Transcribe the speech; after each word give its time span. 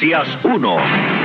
Noticias 0.00 0.38
1. 0.44 0.76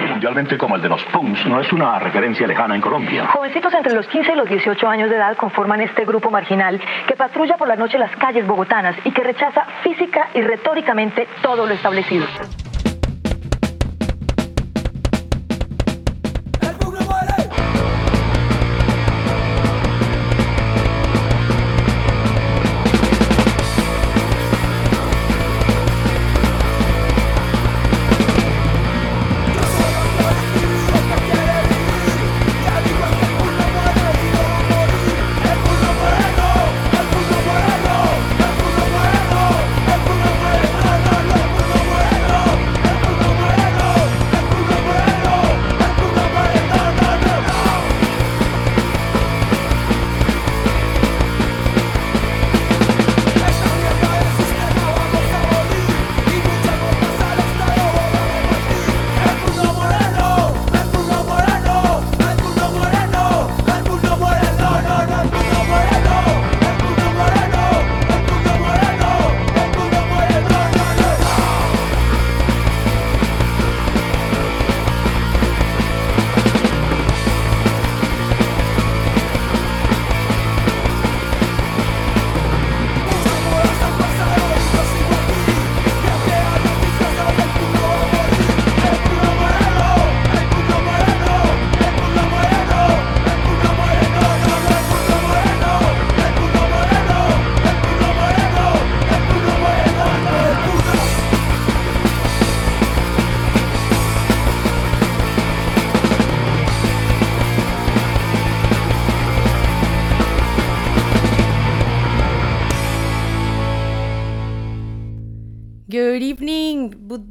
Mundialmente 0.10 0.58
como 0.58 0.76
el 0.76 0.82
de 0.82 0.90
los 0.90 1.02
punks, 1.06 1.46
no 1.46 1.62
es 1.62 1.72
una 1.72 1.98
referencia 1.98 2.46
lejana 2.46 2.76
en 2.76 2.82
Colombia. 2.82 3.28
Jovencitos 3.28 3.74
entre 3.74 3.94
los 3.94 4.06
15 4.06 4.34
y 4.34 4.36
los 4.36 4.50
18 4.50 4.86
años 4.90 5.10
de 5.10 5.16
edad 5.16 5.38
conforman 5.38 5.80
este 5.80 6.04
grupo 6.04 6.30
marginal 6.30 6.82
que 7.08 7.16
patrulla 7.16 7.56
por 7.56 7.70
la 7.70 7.78
noche 7.78 7.98
las 7.98 8.14
calles 8.18 8.46
bogotanas 8.46 8.98
y 9.06 9.12
que 9.12 9.24
rechaza 9.24 9.66
física 9.82 10.28
y 10.34 10.42
retóricamente 10.42 11.26
todo 11.42 11.66
lo 11.66 11.74
establecido. 11.74 12.26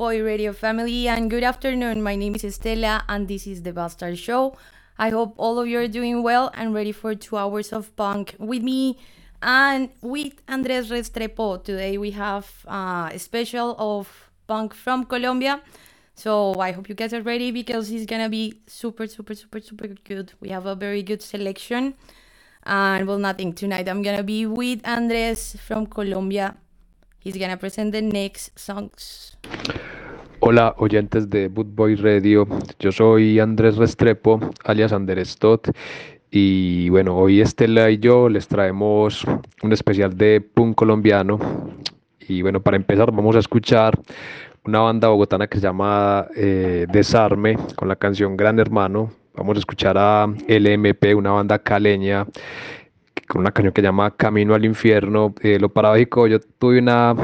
Boy 0.05 0.23
Radio 0.23 0.53
family, 0.53 1.09
and 1.09 1.31
good 1.31 1.43
afternoon. 1.43 2.03
My 2.03 2.15
name 2.15 2.35
is 2.35 2.43
Estela, 2.43 3.05
and 3.09 3.27
this 3.27 3.47
is 3.47 3.63
the 3.63 3.73
Bastard 3.73 4.19
Show. 4.19 4.55
I 4.99 5.09
hope 5.09 5.33
all 5.39 5.59
of 5.59 5.67
you 5.67 5.79
are 5.79 5.89
doing 5.89 6.23
well 6.23 6.51
and 6.53 6.75
ready 6.75 6.93
for 6.93 7.15
two 7.15 7.39
hours 7.39 7.73
of 7.73 7.97
punk 7.97 8.37
with 8.39 8.63
me 8.63 8.99
and 9.41 9.89
with 10.03 10.35
Andres 10.47 10.91
Restrepo. 10.91 11.65
Today 11.65 11.97
we 11.97 12.11
have 12.11 12.47
uh, 12.69 13.09
a 13.15 13.19
special 13.19 13.77
of 13.79 14.31
punk 14.47 14.75
from 14.75 15.07
Colombia. 15.07 15.63
So 16.15 16.55
I 16.61 16.73
hope 16.73 16.91
you 16.91 16.95
guys 16.95 17.15
are 17.15 17.23
ready 17.23 17.51
because 17.51 17.91
it's 17.91 18.05
gonna 18.05 18.29
be 18.29 18.61
super, 18.67 19.07
super, 19.07 19.35
super, 19.35 19.61
super 19.61 19.89
good. 19.89 20.35
We 20.39 20.51
have 20.51 20.67
a 20.67 20.75
very 20.75 21.03
good 21.03 21.23
selection. 21.23 21.95
And 22.65 23.09
well, 23.09 23.19
nothing 23.19 23.55
tonight. 23.55 23.89
I'm 23.89 24.03
gonna 24.03 24.23
be 24.23 24.45
with 24.45 24.87
Andres 24.87 25.57
from 25.67 25.87
Colombia. 25.87 26.59
He's 27.21 27.39
gonna 27.39 27.57
present 27.57 27.93
the 27.93 28.03
next 28.03 28.59
songs. 28.59 29.37
Hola 30.47 30.75
oyentes 30.77 31.31
de 31.31 31.49
Bootboy 31.49 31.95
Radio, 31.95 32.47
yo 32.79 32.93
soy 32.93 33.41
Andrés 33.41 33.79
Restrepo, 33.79 34.39
alias 34.65 34.93
Andrés 34.93 35.39
Tot, 35.39 35.71
y 36.31 36.91
bueno, 36.91 37.17
hoy 37.17 37.41
Estela 37.41 37.91
y 37.91 37.97
yo 37.97 38.29
les 38.29 38.47
traemos 38.47 39.25
un 39.63 39.73
especial 39.73 40.15
de 40.19 40.43
punk 40.43 40.75
colombiano, 40.75 41.39
y 42.29 42.43
bueno, 42.43 42.61
para 42.61 42.77
empezar 42.77 43.11
vamos 43.11 43.37
a 43.37 43.39
escuchar 43.39 43.99
una 44.65 44.81
banda 44.81 45.09
bogotana 45.09 45.47
que 45.47 45.57
se 45.57 45.63
llama 45.63 46.27
eh, 46.37 46.87
Desarme, 46.93 47.57
con 47.75 47.89
la 47.89 47.97
canción 47.97 48.37
Gran 48.37 48.59
Hermano, 48.59 49.15
vamos 49.35 49.57
a 49.57 49.61
escuchar 49.61 49.97
a 49.97 50.27
LMP, 50.27 51.17
una 51.17 51.31
banda 51.31 51.59
caleña, 51.59 52.27
con 53.29 53.41
una 53.41 53.51
canción 53.51 53.73
que 53.73 53.81
se 53.81 53.87
llama 53.87 54.11
Camino 54.11 54.55
al 54.55 54.67
Infierno. 54.67 55.35
Eh, 55.41 55.59
lo 55.59 55.71
paradójico, 55.71 56.27
yo 56.27 56.39
tuve 56.59 56.81
una, 56.81 57.15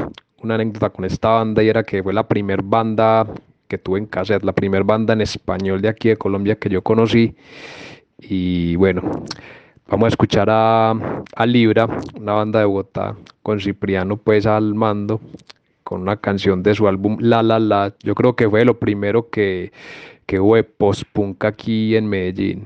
una 0.43 0.55
anécdota 0.55 0.89
con 0.89 1.05
esta 1.05 1.29
banda 1.29 1.63
y 1.63 1.69
era 1.69 1.83
que 1.83 2.03
fue 2.03 2.13
la 2.13 2.27
primera 2.27 2.61
banda 2.63 3.27
que 3.67 3.77
tuve 3.77 3.99
en 3.99 4.05
cassette, 4.05 4.43
la 4.43 4.53
primera 4.53 4.83
banda 4.83 5.13
en 5.13 5.21
español 5.21 5.81
de 5.81 5.89
aquí 5.89 6.09
de 6.09 6.17
Colombia 6.17 6.55
que 6.55 6.69
yo 6.69 6.81
conocí. 6.81 7.35
Y 8.19 8.75
bueno, 8.75 9.01
vamos 9.87 10.05
a 10.05 10.09
escuchar 10.09 10.49
a, 10.49 10.91
a 10.91 11.45
Libra, 11.45 11.87
una 12.19 12.33
banda 12.33 12.59
de 12.59 12.65
Bogotá, 12.65 13.15
con 13.43 13.59
Cipriano 13.59 14.17
pues 14.17 14.45
al 14.45 14.73
mando, 14.75 15.21
con 15.83 16.01
una 16.01 16.17
canción 16.17 16.63
de 16.63 16.75
su 16.75 16.87
álbum 16.87 17.17
La 17.19 17.41
La 17.43 17.59
La. 17.59 17.93
Yo 18.03 18.15
creo 18.15 18.35
que 18.35 18.49
fue 18.49 18.65
lo 18.65 18.77
primero 18.77 19.29
que, 19.29 19.71
que 20.25 20.39
hubo 20.39 20.55
de 20.55 20.63
post-punk 20.63 21.45
aquí 21.45 21.95
en 21.95 22.07
Medellín 22.07 22.65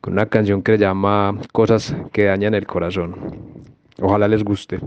con 0.00 0.14
una 0.14 0.26
canción 0.26 0.62
que 0.62 0.72
se 0.72 0.78
llama 0.78 1.38
Cosas 1.52 1.94
que 2.12 2.24
dañan 2.24 2.54
el 2.54 2.66
corazón. 2.66 3.14
Ojalá 4.00 4.28
les 4.28 4.42
guste. 4.42 4.80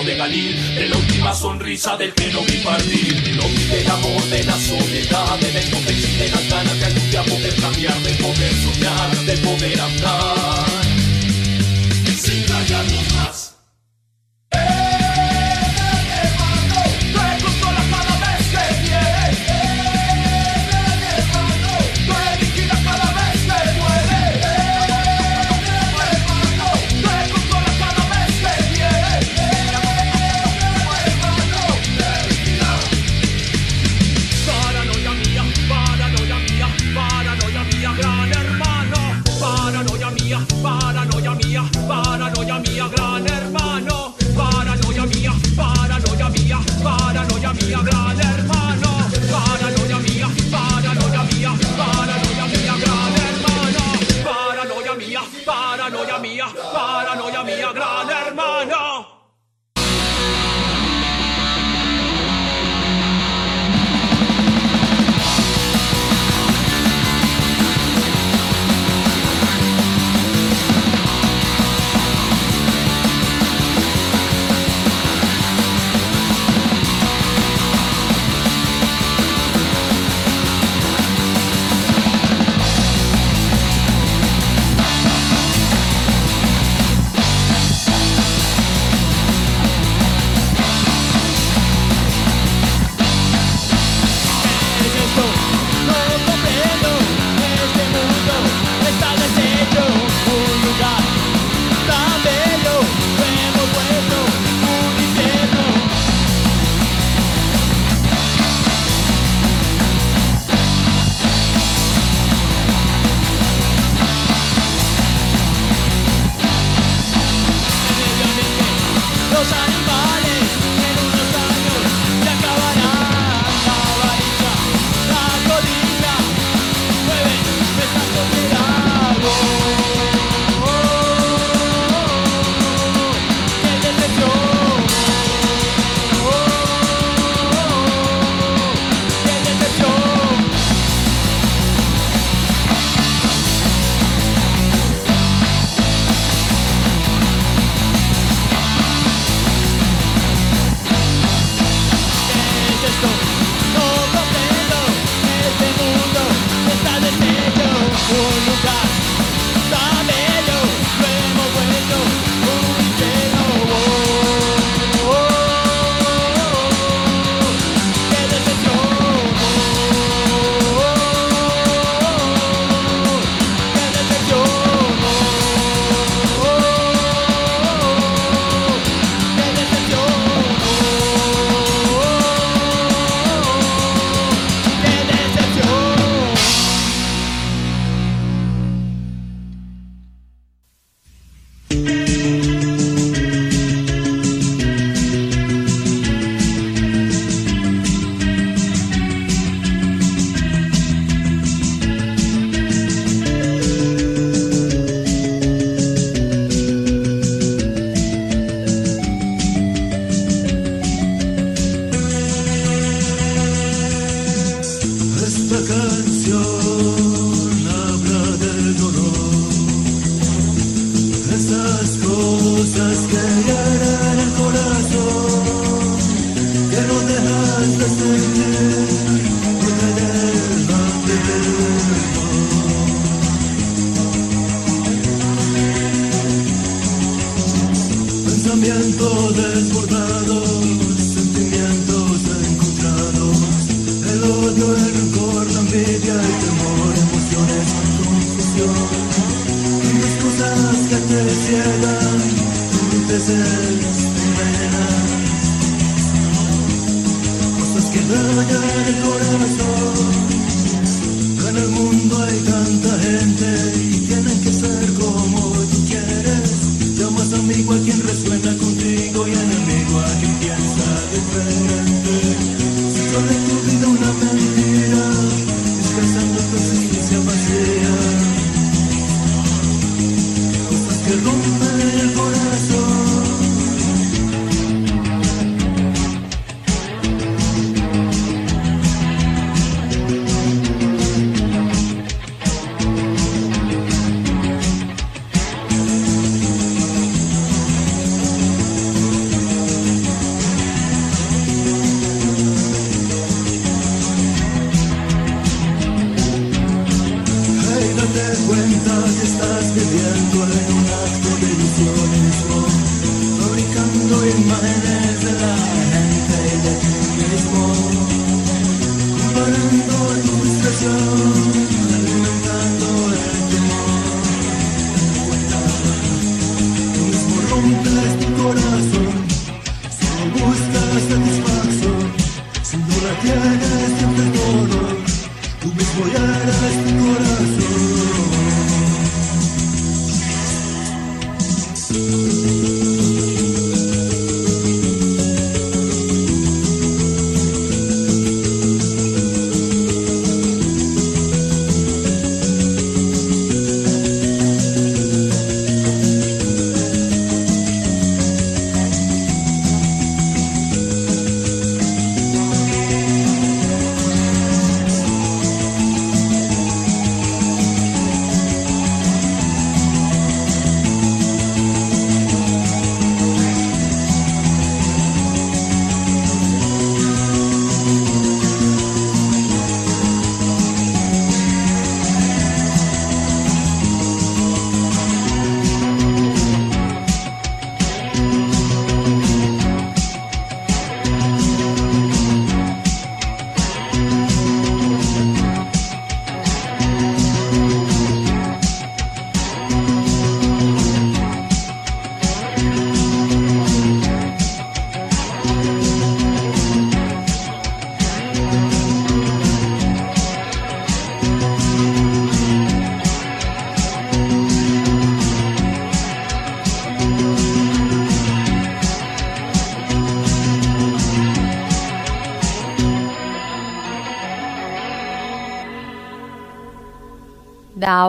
de 0.00 0.16
Galil, 0.16 0.74
de 0.74 0.88
la 0.88 0.96
última 0.96 1.34
sonrisa 1.34 1.98
del 1.98 2.14
que 2.14 2.32
no 2.32 2.40
vi 2.40 2.56
partir. 2.64 3.21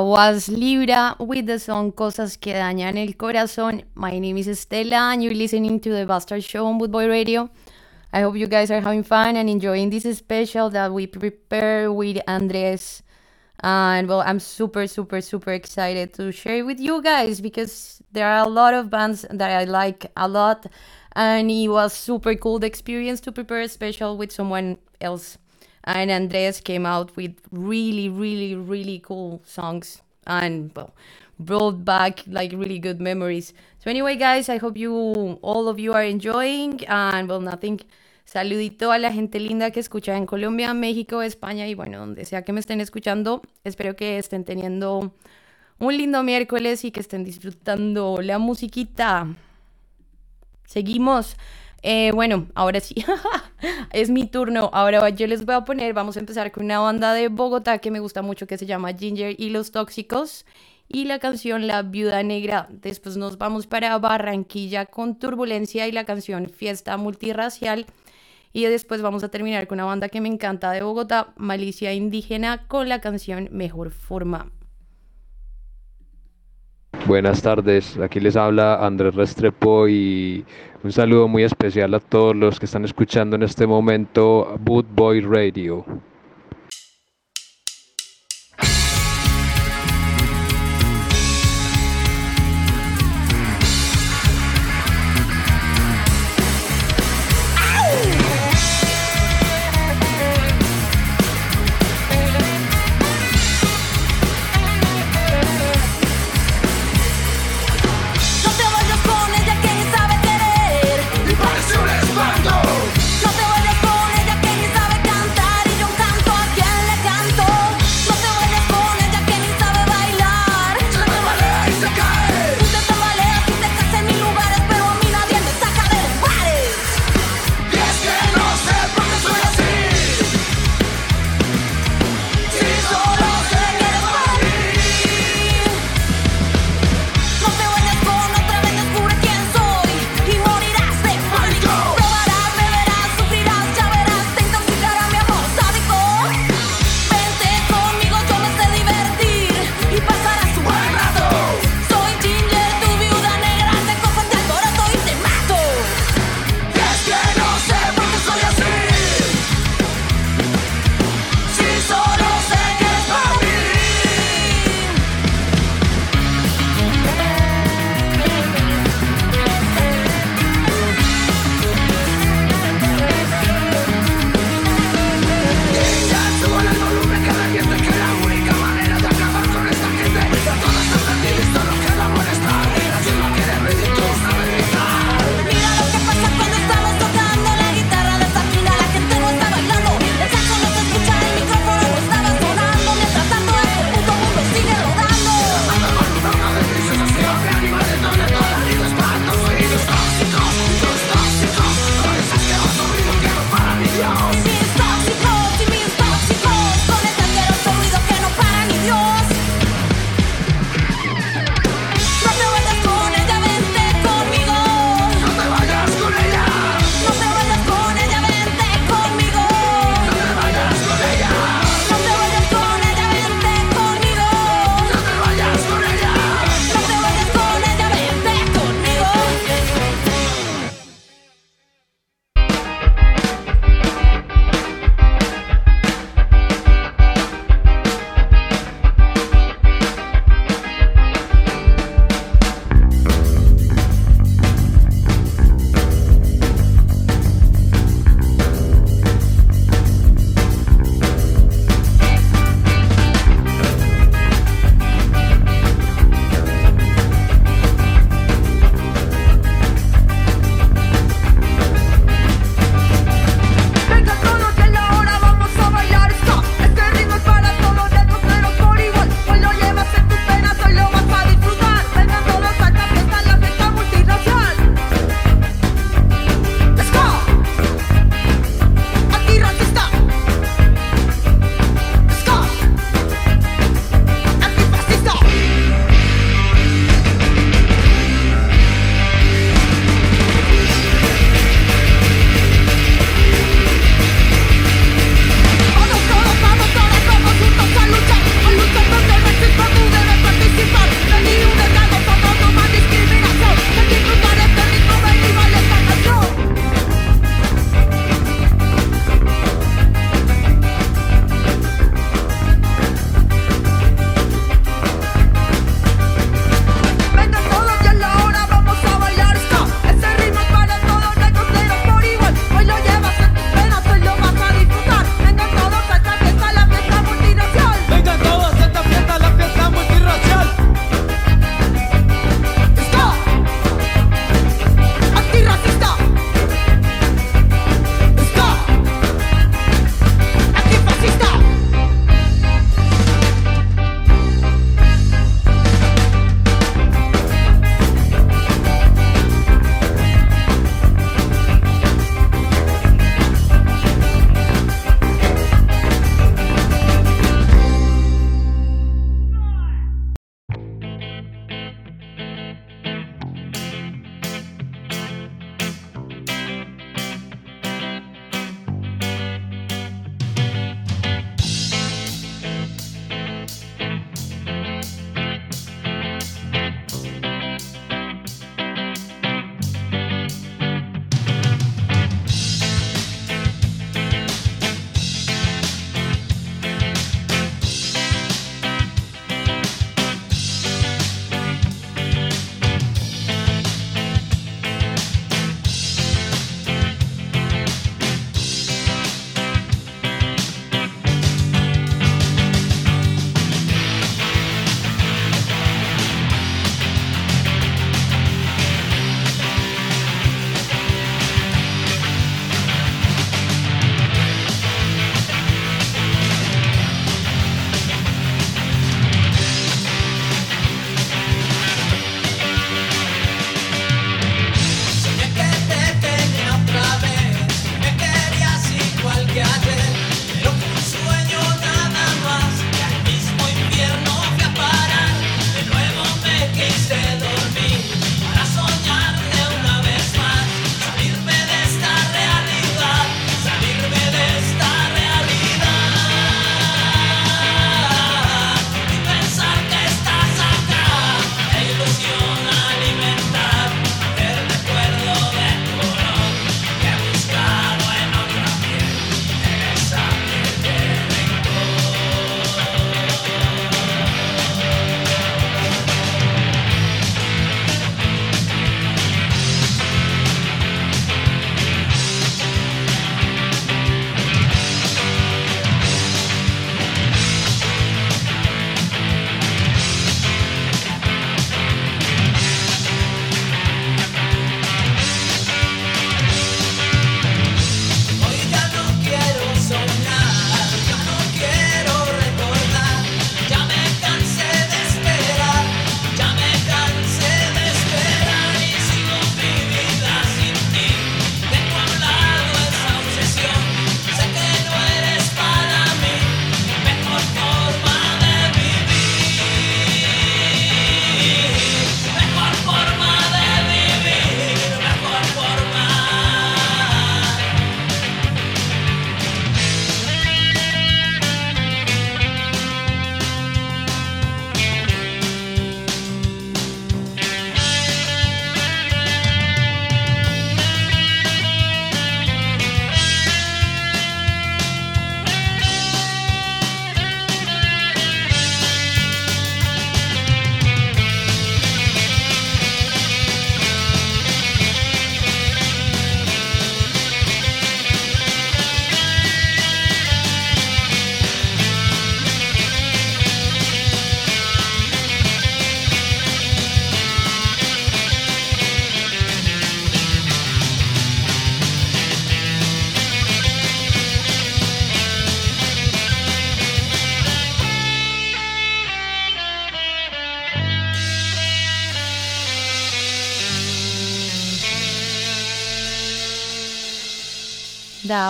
Was 0.01 0.49
Libra 0.49 1.15
with 1.19 1.45
the 1.45 1.59
song 1.59 1.91
Cosas 1.91 2.37
que 2.37 2.53
dañan 2.53 2.97
el 2.97 3.15
corazón. 3.15 3.85
My 3.93 4.17
name 4.17 4.37
is 4.37 4.47
Estela 4.47 5.13
and 5.13 5.23
you're 5.23 5.35
listening 5.35 5.79
to 5.81 5.91
the 5.91 6.05
Bastard 6.05 6.43
Show 6.43 6.65
on 6.65 6.79
Bootboy 6.79 7.07
Radio. 7.07 7.51
I 8.11 8.21
hope 8.21 8.35
you 8.35 8.47
guys 8.47 8.71
are 8.71 8.81
having 8.81 9.03
fun 9.03 9.35
and 9.35 9.47
enjoying 9.47 9.91
this 9.91 10.17
special 10.17 10.71
that 10.71 10.91
we 10.91 11.05
prepare 11.05 11.91
with 11.93 12.19
Andres. 12.27 13.03
And 13.59 14.07
well, 14.09 14.21
I'm 14.21 14.39
super, 14.39 14.87
super, 14.87 15.21
super 15.21 15.53
excited 15.53 16.13
to 16.15 16.31
share 16.31 16.57
it 16.57 16.65
with 16.65 16.79
you 16.79 17.01
guys 17.03 17.39
because 17.39 18.01
there 18.11 18.27
are 18.27 18.45
a 18.45 18.49
lot 18.49 18.73
of 18.73 18.89
bands 18.89 19.27
that 19.29 19.51
I 19.51 19.65
like 19.65 20.11
a 20.17 20.27
lot. 20.27 20.65
And 21.15 21.51
it 21.51 21.67
was 21.67 21.93
super 21.93 22.33
cool 22.33 22.57
the 22.57 22.65
experience 22.67 23.21
to 23.21 23.31
prepare 23.31 23.61
a 23.61 23.67
special 23.67 24.17
with 24.17 24.31
someone 24.31 24.79
else 24.99 25.37
and 25.83 26.11
Andres 26.11 26.61
came 26.61 26.85
out 26.85 27.15
with 27.15 27.35
really, 27.51 28.09
really, 28.09 28.55
really 28.55 28.99
cool 28.99 29.41
songs 29.45 30.01
and 30.25 30.71
well, 30.75 30.93
brought 31.39 31.83
back 31.83 32.23
like 32.27 32.51
really 32.53 32.79
good 32.79 33.01
memories. 33.01 33.53
So 33.79 33.89
anyway, 33.89 34.15
guys, 34.15 34.49
I 34.49 34.57
hope 34.57 34.77
you 34.77 34.93
all 35.41 35.67
of 35.67 35.79
you 35.79 35.93
are 35.93 36.03
enjoying 36.03 36.85
and 36.87 37.29
well, 37.29 37.41
nothing. 37.41 37.81
Saludito 38.25 38.91
a 38.91 38.97
la 38.99 39.11
gente 39.11 39.39
linda 39.39 39.71
que 39.71 39.81
escucha 39.81 40.15
en 40.15 40.25
Colombia, 40.25 40.73
México, 40.73 41.21
España 41.21 41.67
y 41.67 41.75
bueno, 41.75 41.99
donde 41.99 42.23
sea 42.23 42.43
que 42.43 42.53
me 42.53 42.61
estén 42.61 42.79
escuchando. 42.79 43.41
Espero 43.65 43.97
que 43.97 44.17
estén 44.17 44.45
teniendo 44.45 45.13
un 45.79 45.97
lindo 45.97 46.23
miércoles 46.23 46.85
y 46.85 46.91
que 46.91 47.01
estén 47.01 47.25
disfrutando 47.25 48.19
la 48.21 48.39
musiquita. 48.39 49.27
Seguimos. 50.65 51.35
Eh, 51.85 52.11
bueno, 52.13 52.47
ahora 52.55 52.79
sí, 52.79 52.95
es 53.91 54.09
mi 54.09 54.25
turno. 54.25 54.69
Ahora 54.73 55.09
yo 55.09 55.27
les 55.27 55.45
voy 55.45 55.55
a 55.55 55.65
poner, 55.65 55.93
vamos 55.93 56.15
a 56.15 56.21
empezar 56.21 56.51
con 56.53 56.63
una 56.63 56.79
banda 56.79 57.13
de 57.13 57.27
Bogotá 57.27 57.79
que 57.79 57.91
me 57.91 57.99
gusta 57.99 58.21
mucho 58.21 58.47
que 58.47 58.57
se 58.57 58.65
llama 58.65 58.93
Ginger 58.93 59.35
y 59.37 59.49
los 59.49 59.71
Tóxicos 59.71 60.45
y 60.87 61.05
la 61.05 61.19
canción 61.19 61.67
La 61.67 61.81
Viuda 61.81 62.23
Negra. 62.23 62.67
Después 62.71 63.17
nos 63.17 63.37
vamos 63.37 63.67
para 63.67 63.97
Barranquilla 63.99 64.85
con 64.85 65.19
Turbulencia 65.19 65.85
y 65.87 65.91
la 65.91 66.05
canción 66.05 66.49
Fiesta 66.49 66.95
Multirracial. 66.95 67.85
Y 68.53 68.63
después 68.65 69.01
vamos 69.01 69.23
a 69.23 69.29
terminar 69.29 69.67
con 69.67 69.77
una 69.77 69.85
banda 69.85 70.07
que 70.07 70.21
me 70.21 70.29
encanta 70.29 70.71
de 70.71 70.83
Bogotá, 70.83 71.33
Malicia 71.35 71.91
Indígena, 71.91 72.65
con 72.67 72.87
la 72.87 73.01
canción 73.01 73.49
Mejor 73.51 73.91
Forma. 73.91 74.51
Buenas 77.05 77.41
tardes, 77.41 77.97
aquí 77.97 78.21
les 78.21 78.37
habla 78.37 78.75
Andrés 78.75 79.13
Restrepo 79.13 79.89
y 79.89 80.45
un 80.83 80.91
saludo 80.93 81.27
muy 81.27 81.43
especial 81.43 81.93
a 81.93 81.99
todos 81.99 82.33
los 82.33 82.59
que 82.61 82.65
están 82.65 82.85
escuchando 82.85 83.35
en 83.35 83.43
este 83.43 83.67
momento 83.67 84.55
Boot 84.61 84.87
Boy 84.95 85.19
Radio. 85.19 85.85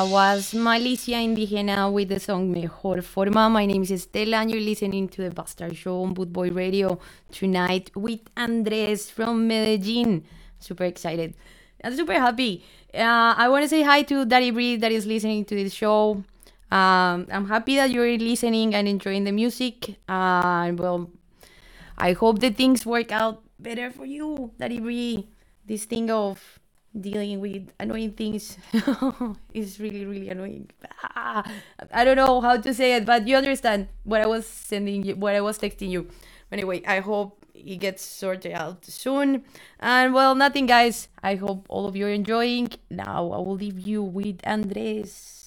Was 0.03 0.53
Malicia 0.53 1.23
Indigena 1.23 1.91
with 1.91 2.09
the 2.09 2.19
song 2.19 2.51
Mejor 2.51 3.01
Forma. 3.01 3.49
My 3.49 3.65
name 3.65 3.83
is 3.83 3.91
Estela, 3.91 4.41
and 4.41 4.51
you're 4.51 4.59
listening 4.59 5.07
to 5.09 5.21
the 5.21 5.31
Bastard 5.31 5.77
Show 5.77 6.03
on 6.03 6.13
Bootboy 6.13 6.53
Radio 6.53 6.99
tonight 7.31 7.89
with 7.95 8.19
Andres 8.35 9.09
from 9.09 9.47
Medellin. 9.47 10.25
Super 10.59 10.83
excited. 10.83 11.35
I'm 11.83 11.95
super 11.95 12.13
happy. 12.13 12.65
Uh, 12.93 13.33
I 13.37 13.47
want 13.47 13.63
to 13.63 13.69
say 13.69 13.81
hi 13.81 14.03
to 14.03 14.25
Daddy 14.25 14.51
Breed 14.51 14.81
that 14.81 14.91
is 14.91 15.05
listening 15.05 15.45
to 15.45 15.55
this 15.55 15.73
show. 15.73 16.23
Um, 16.69 17.27
I'm 17.31 17.47
happy 17.47 17.77
that 17.77 17.89
you're 17.89 18.17
listening 18.17 18.75
and 18.75 18.87
enjoying 18.87 19.23
the 19.23 19.31
music. 19.31 19.97
Uh, 20.09 20.73
well, 20.75 21.09
I 21.97 22.11
hope 22.11 22.39
that 22.39 22.57
things 22.57 22.85
work 22.85 23.11
out 23.11 23.41
better 23.57 23.89
for 23.89 24.05
you, 24.05 24.51
Daddy 24.59 24.79
Breed. 24.79 25.27
This 25.65 25.85
thing 25.85 26.11
of 26.11 26.59
dealing 26.99 27.39
with 27.39 27.71
annoying 27.79 28.11
things. 28.13 28.57
Is 29.53 29.79
really 29.79 30.05
really 30.05 30.29
annoying. 30.29 30.69
Ah, 31.15 31.43
i 31.91 32.03
don't 32.03 32.17
know 32.17 32.41
how 32.41 32.57
to 32.57 32.73
say 32.73 32.95
it 32.95 33.05
but 33.05 33.27
you 33.27 33.37
understand 33.37 33.87
what 34.03 34.21
i 34.21 34.25
was 34.25 34.45
sending 34.45 35.03
you 35.03 35.15
what 35.15 35.35
i 35.35 35.41
was 35.41 35.57
texting 35.57 35.89
you. 35.89 36.07
Anyway 36.51 36.81
i 36.87 36.99
hope 36.99 37.45
it 37.53 37.77
gets 37.77 38.03
sorted 38.03 38.53
out 38.53 38.85
soon. 38.85 39.43
And 39.79 40.13
well 40.13 40.35
nothing 40.35 40.65
guys. 40.65 41.07
I 41.21 41.35
hope 41.35 41.65
all 41.69 41.87
of 41.87 41.95
you 41.95 42.07
are 42.07 42.15
enjoying. 42.15 42.69
Now 42.89 43.31
i 43.31 43.37
will 43.37 43.55
leave 43.55 43.79
you 43.79 44.03
with 44.03 44.39
andres 44.43 45.43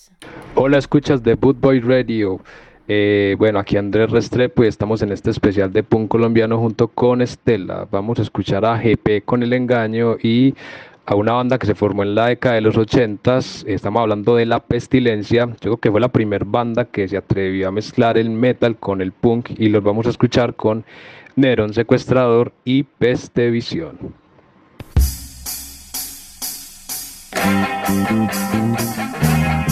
Hola, 0.55 0.79
escuchas 0.79 1.23
de 1.23 1.35
Bootboy 1.35 1.81
Radio. 1.81 2.41
Eh, 2.89 3.35
bueno, 3.39 3.59
aquí 3.59 3.77
Andrés 3.77 4.11
Restrepo 4.11 4.65
y 4.65 4.69
estamos 4.69 5.03
en 5.03 5.11
este 5.13 5.31
especial 5.31 5.73
de 5.73 5.83
Punk 5.83 6.09
Colombiano 6.09 6.59
junto 6.59 6.89
con 6.89 7.21
Estela. 7.21 7.87
Vamos 7.91 8.19
a 8.19 8.23
escuchar 8.23 8.65
a 8.65 8.79
GP 8.79 9.25
con 9.25 9.43
el 9.43 9.53
engaño 9.53 10.17
y 10.23 10.55
a 11.07 11.15
una 11.15 11.33
banda 11.33 11.59
que 11.59 11.67
se 11.67 11.75
formó 11.75 12.03
en 12.03 12.15
la 12.15 12.27
década 12.27 12.57
de 12.57 12.61
los 12.61 12.77
80 12.77 13.39
Estamos 13.67 14.01
hablando 14.01 14.37
de 14.37 14.45
La 14.45 14.61
Pestilencia. 14.61 15.47
Yo 15.47 15.57
creo 15.61 15.77
que 15.79 15.91
fue 15.91 16.01
la 16.01 16.09
primera 16.09 16.45
banda 16.47 16.85
que 16.85 17.09
se 17.09 17.17
atrevió 17.17 17.69
a 17.69 17.73
mezclar 17.73 18.19
el 18.19 18.31
metal 18.31 18.77
con 18.77 19.01
el 19.01 19.13
punk 19.13 19.51
y 19.57 19.69
los 19.69 19.83
vamos 19.83 20.07
a 20.07 20.11
escuchar 20.11 20.55
con 20.55 20.85
Nerón 21.37 21.75
Secuestrador 21.75 22.53
y 22.65 22.83
Peste 22.83 23.51
Visión. 23.51 23.97
La 27.35 29.66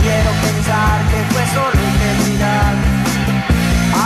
quiero 0.00 0.30
pensar 0.40 0.96
que 1.10 1.20
fue 1.32 1.44
solo 1.54 1.76
ingenuidad. 1.76 2.74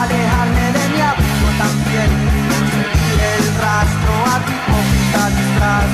Alejarme 0.01 0.67
de 0.77 0.85
mi 0.93 1.01
abrigo 1.01 1.49
también, 1.59 2.11
seguir 2.75 3.21
el 3.37 3.45
rastro 3.63 4.13
a 4.33 4.37
tu 4.45 4.53
hipócrita 4.57 5.23
disfraz. 5.37 5.91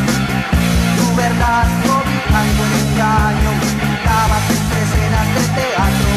Tu 0.96 1.06
verdad 1.16 1.66
cobijando 1.86 2.60
el 2.66 2.72
engaño, 2.84 3.50
pintabas 3.80 4.44
entre 4.56 4.78
escenas 4.86 5.28
de 5.36 5.44
teatro. 5.58 6.10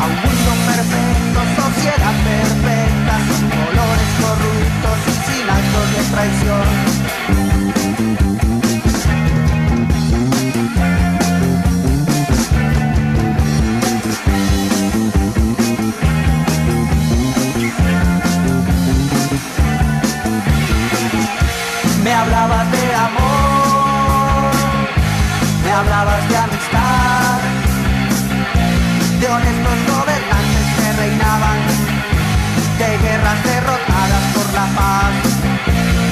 A 0.00 0.04
un 0.10 0.16
mundo 0.22 0.50
perfecto, 0.70 1.38
sociedad 1.62 2.16
perfecta, 2.26 3.14
sin 3.26 3.48
colores 3.50 4.10
corruptos 4.22 4.98
y 5.06 5.14
sin 5.26 5.44
actos 5.48 5.86
de 5.94 6.02
traición. 6.12 6.87
Hablabas 22.28 22.70
de 22.70 22.94
amor, 22.94 24.52
me 25.64 25.72
hablabas 25.72 26.28
de 26.28 26.36
amistad, 26.36 27.40
de 29.20 29.26
honestos 29.28 29.78
gobernantes 29.88 30.66
que 30.76 30.92
reinaban, 31.00 31.58
de 32.80 32.88
guerras 32.98 33.44
derrotadas 33.44 34.24
por 34.34 34.46
la 34.52 34.66
paz. 34.76 35.12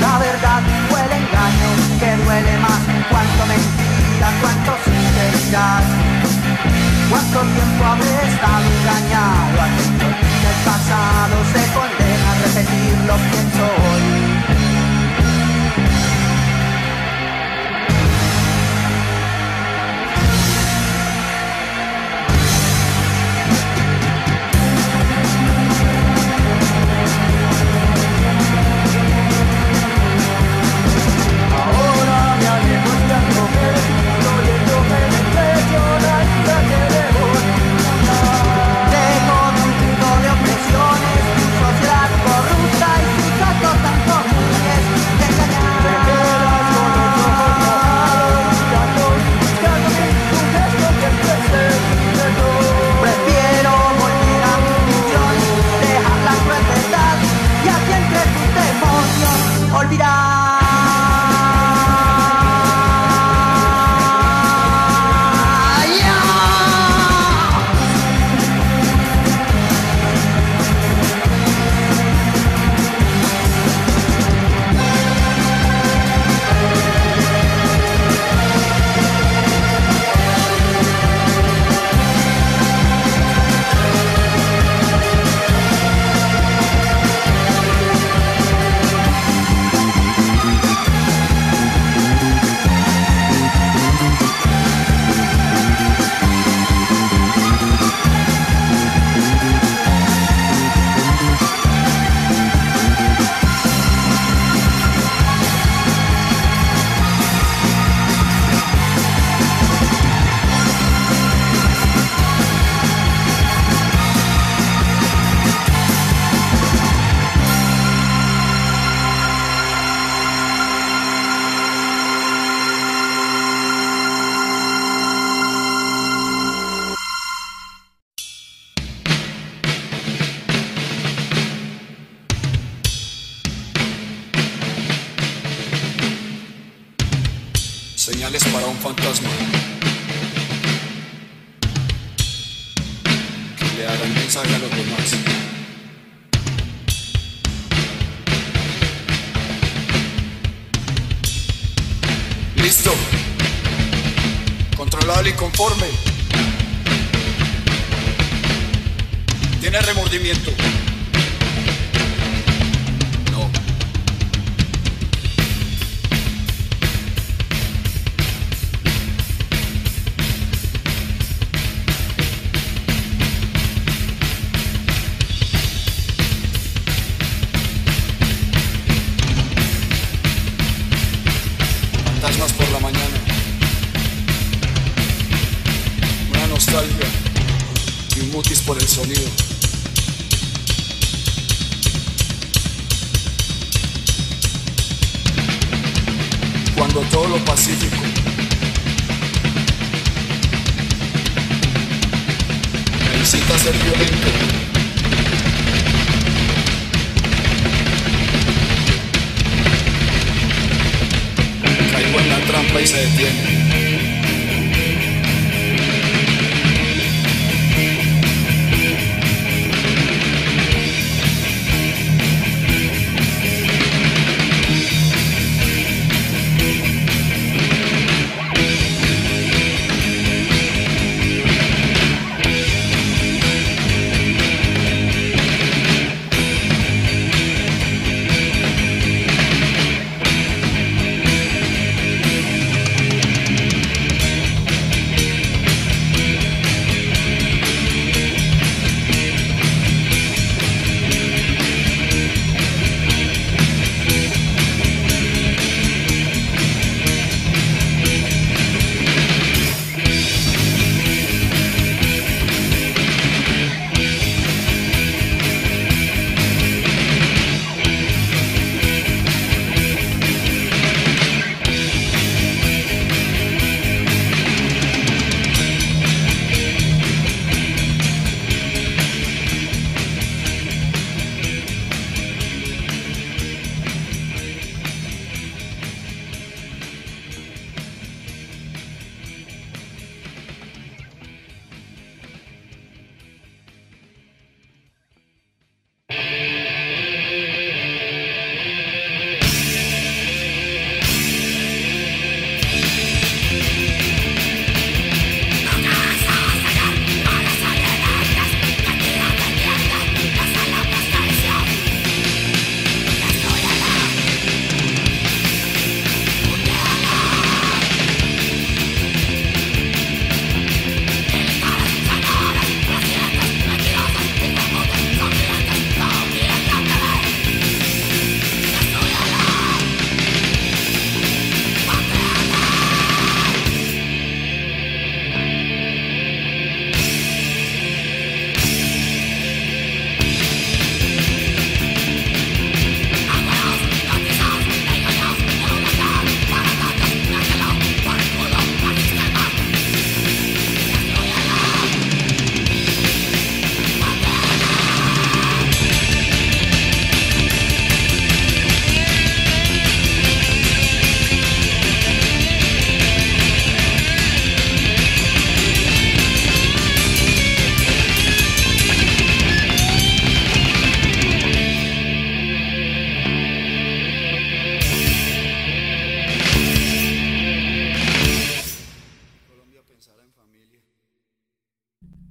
La 0.01 0.19
verdad 0.19 0.63
fue 0.89 1.01
el 1.05 1.13
engaño 1.21 1.71
que 2.01 2.11
duele 2.25 2.59
más, 2.65 2.81
cuánto 3.11 3.43
mentira, 3.53 4.29
cuánto 4.41 4.73
sinceridad. 4.85 5.83
Cuánto 7.11 7.41
tiempo 7.41 7.85
habré 7.85 8.15
estado 8.29 8.67
engañado, 8.77 9.61
a 9.61 9.67
olvida 9.67 10.49
el 10.53 10.61
pasado 10.65 11.37
se 11.53 11.63
condena 11.73 12.33
a 12.33 12.35
repetir 12.43 12.95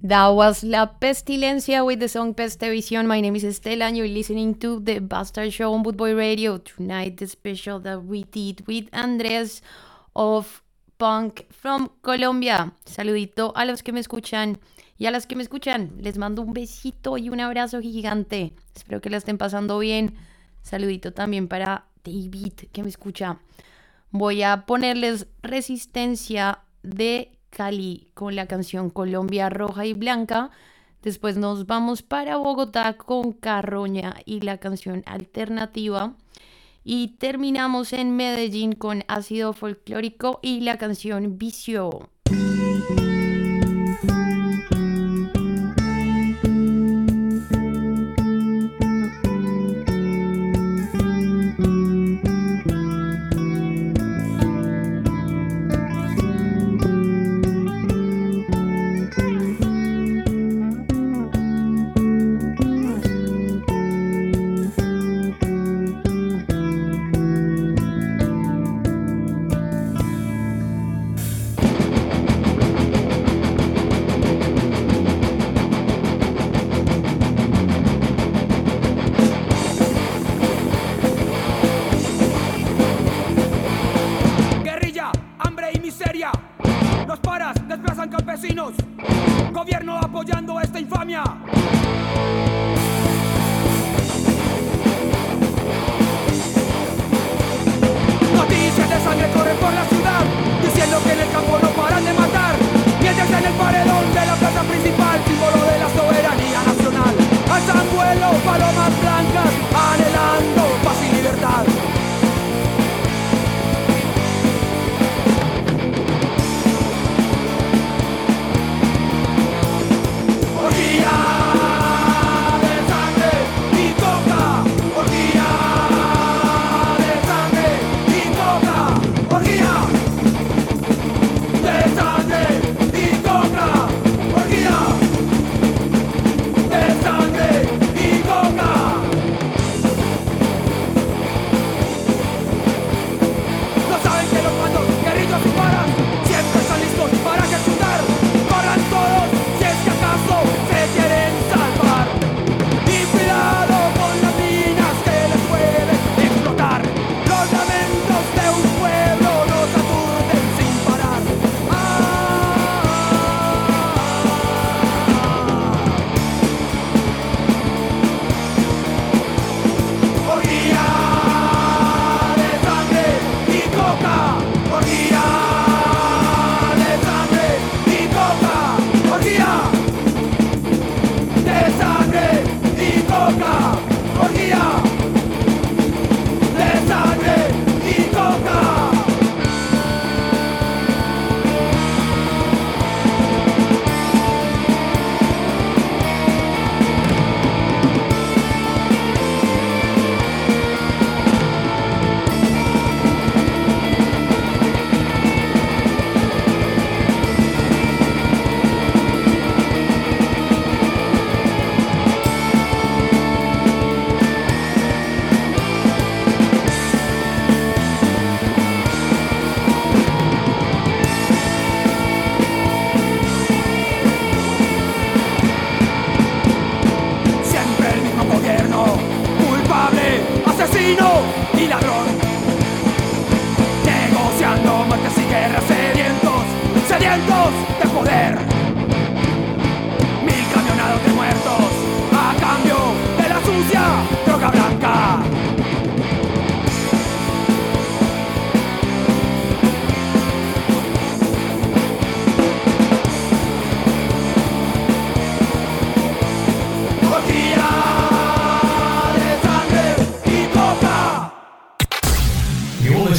That 0.07 0.35
was 0.35 0.63
La 0.63 0.99
Pestilencia 0.99 1.83
with 1.83 1.99
the 1.99 2.07
song 2.07 2.35
Pestevision. 2.35 3.07
My 3.07 3.21
name 3.21 3.35
is 3.37 3.43
Estela 3.43 3.87
and 3.87 3.97
you're 3.97 4.07
listening 4.07 4.53
to 4.59 4.79
the 4.79 4.99
Bastard 4.99 5.51
Show 5.51 5.73
on 5.73 5.83
Bootboy 5.83 6.15
Radio. 6.15 6.59
Tonight, 6.59 7.17
the 7.17 7.25
special 7.25 7.79
that 7.79 8.05
we 8.05 8.23
did 8.23 8.67
with 8.67 8.87
Andres 8.93 9.63
of 10.15 10.61
Punk 10.99 11.47
from 11.49 11.89
Colombia. 12.03 12.71
Saludito 12.85 13.51
a 13.55 13.65
los 13.65 13.81
que 13.81 13.93
me 13.93 13.99
escuchan 13.99 14.59
y 14.99 15.07
a 15.07 15.11
las 15.11 15.25
que 15.25 15.35
me 15.35 15.41
escuchan. 15.41 15.93
Les 15.99 16.19
mando 16.19 16.43
un 16.43 16.53
besito 16.53 17.17
y 17.17 17.29
un 17.29 17.39
abrazo 17.39 17.81
gigante. 17.81 18.53
Espero 18.75 19.01
que 19.01 19.09
la 19.09 19.17
estén 19.17 19.39
pasando 19.39 19.79
bien. 19.79 20.13
Saludito 20.61 21.13
también 21.13 21.47
para 21.47 21.85
David 22.03 22.53
que 22.71 22.83
me 22.83 22.89
escucha. 22.89 23.39
Voy 24.11 24.43
a 24.43 24.67
ponerles 24.67 25.25
resistencia 25.41 26.59
de 26.83 27.34
Cali 27.55 28.09
con 28.13 28.35
la 28.35 28.47
canción 28.47 28.89
Colombia 28.89 29.49
Roja 29.49 29.85
y 29.85 29.93
Blanca. 29.93 30.51
Después 31.01 31.37
nos 31.37 31.65
vamos 31.67 32.01
para 32.01 32.35
Bogotá 32.35 32.97
con 32.97 33.31
Carroña 33.31 34.15
y 34.25 34.41
la 34.41 34.57
canción 34.57 35.03
Alternativa. 35.05 36.15
Y 36.83 37.15
terminamos 37.17 37.93
en 37.93 38.17
Medellín 38.17 38.73
con 38.73 39.05
Ácido 39.07 39.53
Folclórico 39.53 40.39
y 40.41 40.59
la 40.59 40.77
canción 40.77 41.37
Vicio. 41.37 42.09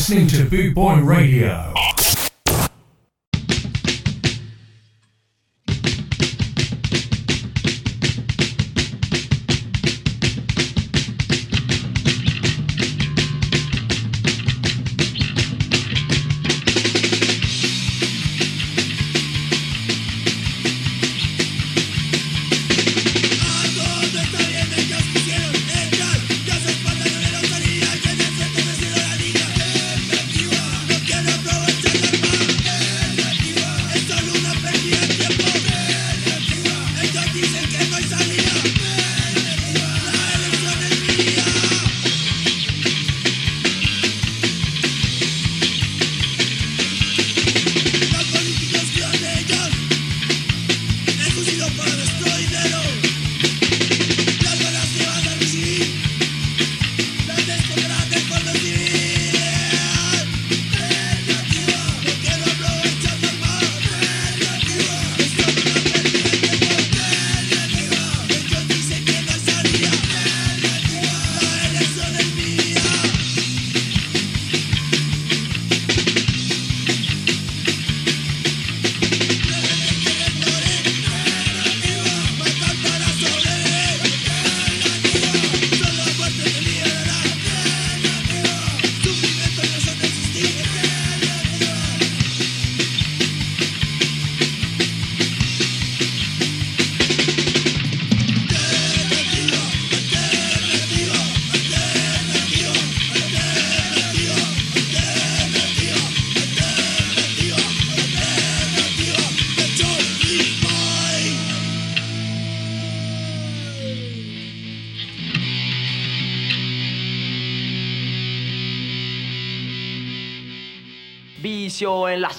Listening 0.09 0.29
to 0.29 0.49
Boot 0.49 0.73
Boy 0.73 1.01
Radio. 1.01 1.96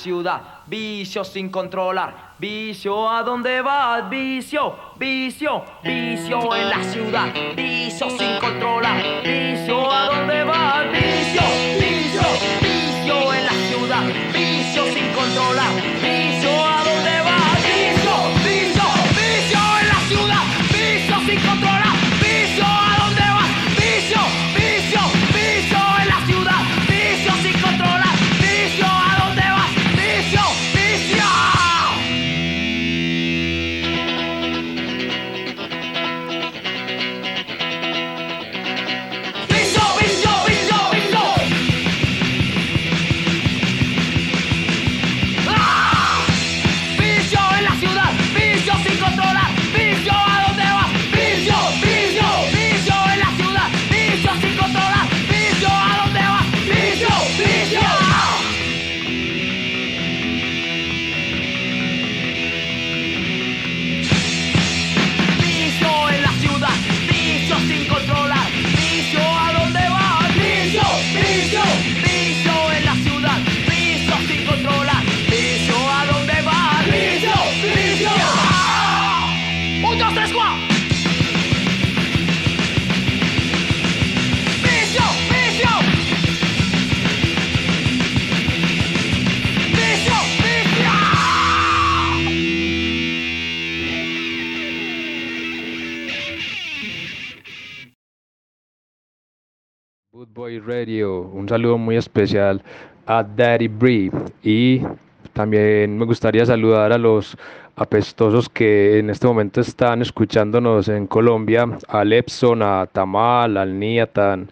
Ciudad, 0.07 0.41
vicio 0.65 1.25
sin 1.25 1.49
controlar, 1.49 2.27
Vicio, 2.39 3.09
¿a 3.09 3.23
dónde 3.23 3.61
vas? 3.61 4.09
Vicio, 4.09 4.75
vicio, 4.95 5.65
vicio 5.83 6.55
en 6.55 6.69
la 6.69 6.83
ciudad. 6.83 7.33
Vicio 7.55 8.09
sin 8.11 8.39
controlar. 8.39 9.03
Vicio, 9.23 9.91
¿a 9.91 10.05
dónde 10.05 10.43
vas? 10.43 10.86
Un 100.87 101.49
saludo 101.49 101.77
muy 101.77 101.97
especial 101.97 102.63
a 103.05 103.21
Daddy 103.21 103.67
Bree 103.67 104.09
y 104.41 104.81
también 105.33 105.97
me 105.97 106.05
gustaría 106.05 106.45
saludar 106.45 106.93
a 106.93 106.97
los 106.97 107.37
apestosos 107.75 108.47
que 108.47 108.97
en 108.99 109.09
este 109.09 109.27
momento 109.27 109.59
están 109.59 110.01
escuchándonos 110.01 110.87
en 110.87 111.05
Colombia, 111.05 111.67
a 111.89 112.05
Lepson, 112.05 112.61
a 112.61 112.87
Tamal, 112.89 113.57
al 113.57 113.77
Niatan, 113.77 114.49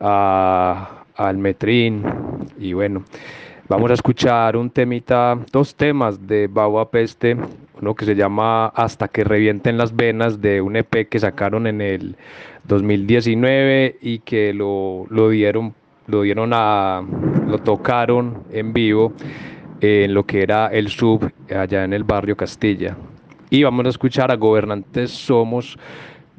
a, 0.00 1.04
al 1.16 1.36
Metrín. 1.36 2.02
Y 2.58 2.72
bueno, 2.72 3.04
vamos 3.68 3.90
a 3.90 3.94
escuchar 3.94 4.56
un 4.56 4.70
temita, 4.70 5.38
dos 5.52 5.74
temas 5.74 6.26
de 6.26 6.46
Bau 6.46 6.88
Peste, 6.88 7.36
uno 7.78 7.94
que 7.94 8.06
se 8.06 8.14
llama 8.14 8.68
Hasta 8.68 9.08
que 9.08 9.22
revienten 9.22 9.76
las 9.76 9.94
venas 9.94 10.40
de 10.40 10.62
un 10.62 10.76
EP 10.76 11.10
que 11.10 11.18
sacaron 11.18 11.66
en 11.66 11.82
el 11.82 12.16
2019 12.66 13.98
y 14.00 14.20
que 14.20 14.54
lo, 14.54 15.06
lo 15.10 15.28
dieron 15.30 15.74
lo 16.06 16.22
dieron 16.22 16.50
a 16.52 17.02
lo 17.48 17.58
tocaron 17.58 18.42
en 18.52 18.72
vivo 18.74 19.12
en 19.80 20.12
lo 20.14 20.24
que 20.24 20.42
era 20.42 20.66
el 20.68 20.88
sub 20.88 21.30
allá 21.54 21.84
en 21.84 21.92
el 21.92 22.04
barrio 22.04 22.36
Castilla. 22.36 22.96
Y 23.50 23.62
vamos 23.62 23.86
a 23.86 23.88
escuchar 23.90 24.30
a 24.30 24.36
Gobernantes 24.36 25.10
Somos 25.10 25.78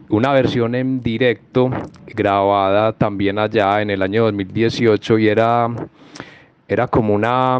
una 0.09 0.33
versión 0.33 0.75
en 0.75 1.01
directo 1.01 1.69
grabada 2.07 2.93
también 2.93 3.39
allá 3.39 3.81
en 3.81 3.89
el 3.89 4.01
año 4.03 4.23
2018 4.25 5.17
y 5.19 5.27
era 5.27 5.67
era 6.67 6.87
como 6.87 7.13
una 7.13 7.57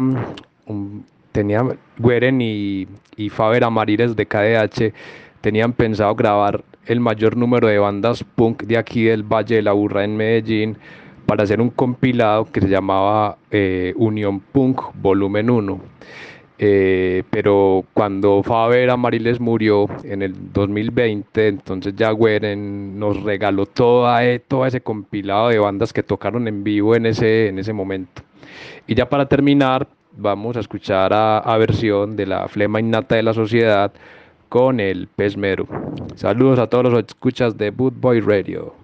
un- 0.66 1.04
tenía 1.32 1.62
Gueren 1.98 2.40
y, 2.40 2.86
y 3.16 3.28
Faber 3.28 3.64
Amariles 3.64 4.16
de 4.16 4.26
KDH 4.26 4.92
tenían 5.40 5.72
pensado 5.72 6.14
grabar 6.14 6.64
el 6.86 7.00
mayor 7.00 7.36
número 7.36 7.68
de 7.68 7.78
bandas 7.78 8.24
punk 8.24 8.62
de 8.64 8.78
aquí 8.78 9.04
del 9.04 9.22
Valle 9.22 9.56
de 9.56 9.62
la 9.62 9.72
Burra 9.72 10.04
en 10.04 10.16
Medellín 10.16 10.76
para 11.26 11.42
hacer 11.44 11.60
un 11.60 11.70
compilado 11.70 12.44
que 12.44 12.60
se 12.60 12.68
llamaba 12.68 13.36
eh, 13.50 13.92
Unión 13.96 14.40
Punk 14.40 14.80
Volumen 14.94 15.50
1. 15.50 15.80
Eh, 16.58 17.22
pero 17.28 17.84
cuando 17.92 18.42
Faber 18.42 18.88
Amariles 18.88 19.40
murió 19.40 19.86
en 20.04 20.22
el 20.22 20.34
2020, 20.52 21.48
entonces 21.48 21.94
ya 21.96 22.12
Gueren 22.12 22.98
nos 22.98 23.22
regaló 23.22 23.66
toda, 23.66 24.24
e- 24.24 24.38
todo 24.38 24.64
ese 24.64 24.80
compilado 24.80 25.48
de 25.48 25.58
bandas 25.58 25.92
que 25.92 26.02
tocaron 26.02 26.48
en 26.48 26.64
vivo 26.64 26.96
en 26.96 27.06
ese, 27.06 27.48
en 27.48 27.58
ese 27.58 27.72
momento. 27.74 28.22
Y 28.86 28.94
ya 28.94 29.08
para 29.08 29.26
terminar, 29.26 29.86
vamos 30.16 30.56
a 30.56 30.60
escuchar 30.60 31.12
a, 31.12 31.38
a 31.38 31.58
versión 31.58 32.16
de 32.16 32.24
la 32.26 32.48
flema 32.48 32.80
innata 32.80 33.16
de 33.16 33.22
la 33.22 33.34
sociedad 33.34 33.92
con 34.48 34.78
el 34.78 35.08
pez 35.08 35.36
mero. 35.36 35.66
Saludos 36.14 36.58
a 36.60 36.68
todos 36.68 36.92
los 36.92 37.04
escuchas 37.04 37.58
de 37.58 37.70
Boot 37.70 37.94
Boy 38.00 38.20
Radio. 38.20 38.75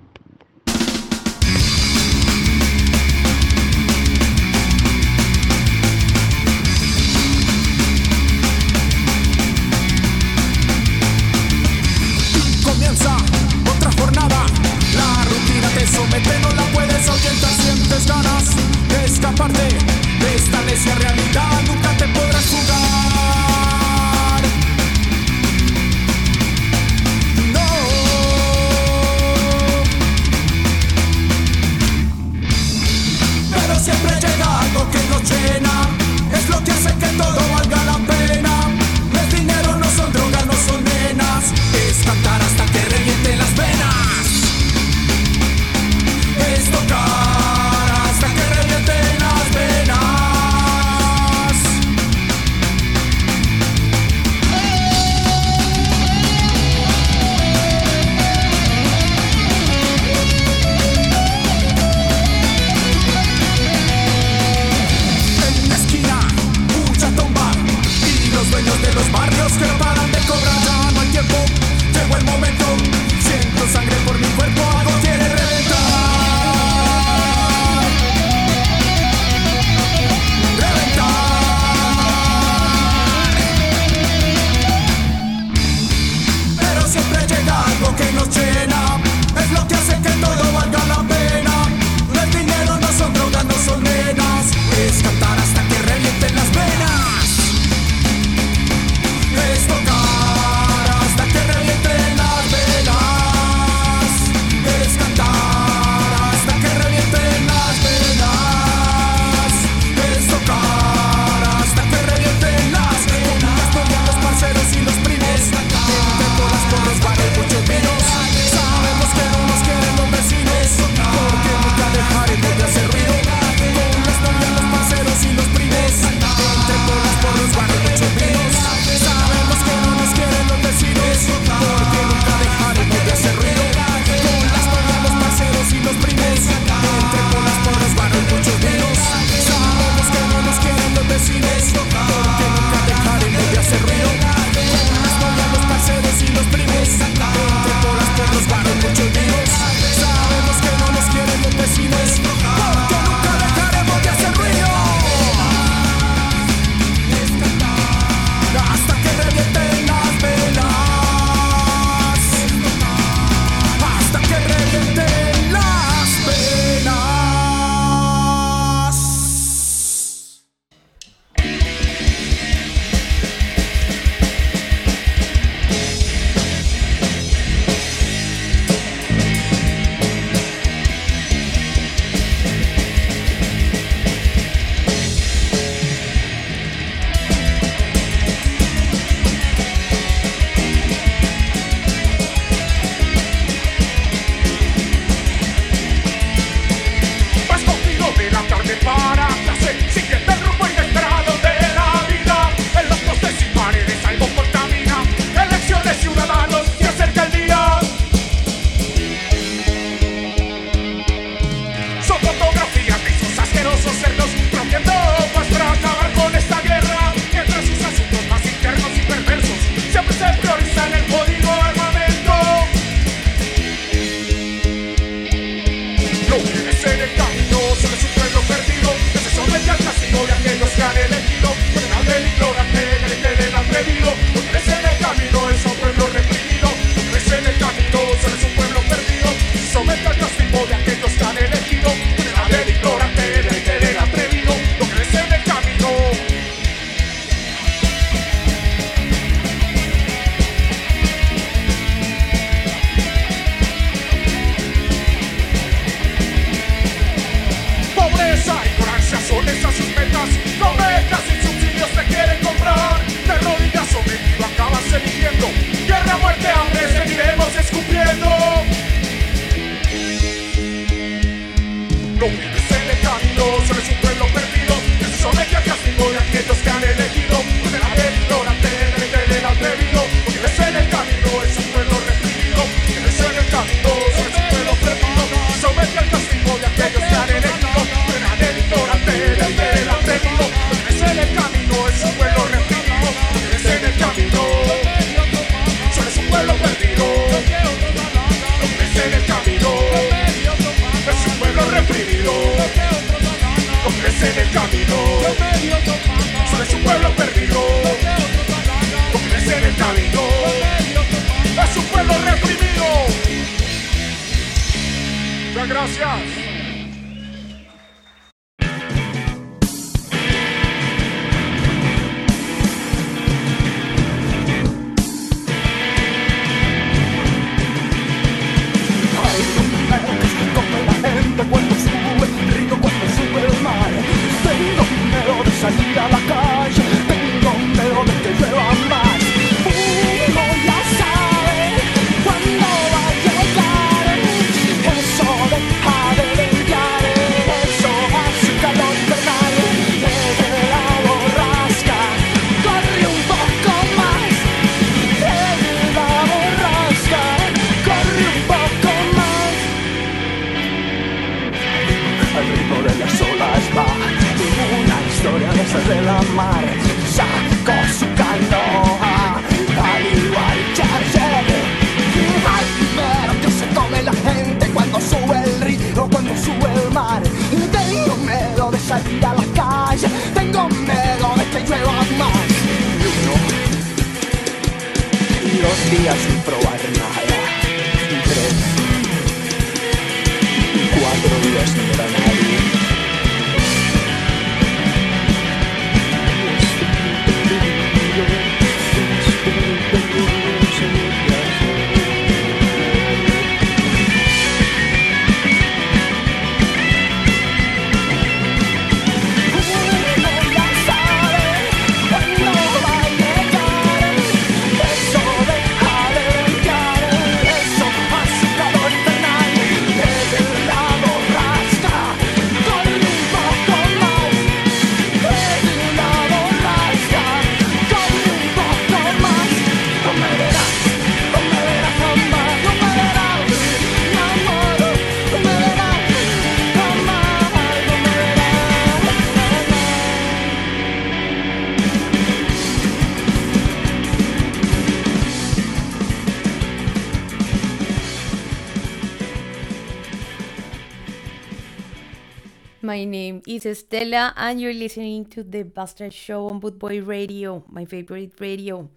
Is 453.56 453.64
Estela, 453.64 454.32
and 454.36 454.60
you're 454.60 454.72
listening 454.72 455.26
to 455.26 455.42
the 455.42 455.62
Bastard 455.62 456.14
Show 456.14 456.48
on 456.48 456.58
Bootboy 456.58 457.06
Radio, 457.06 457.62
my 457.68 457.84
favorite 457.84 458.32
radio. 458.40 458.88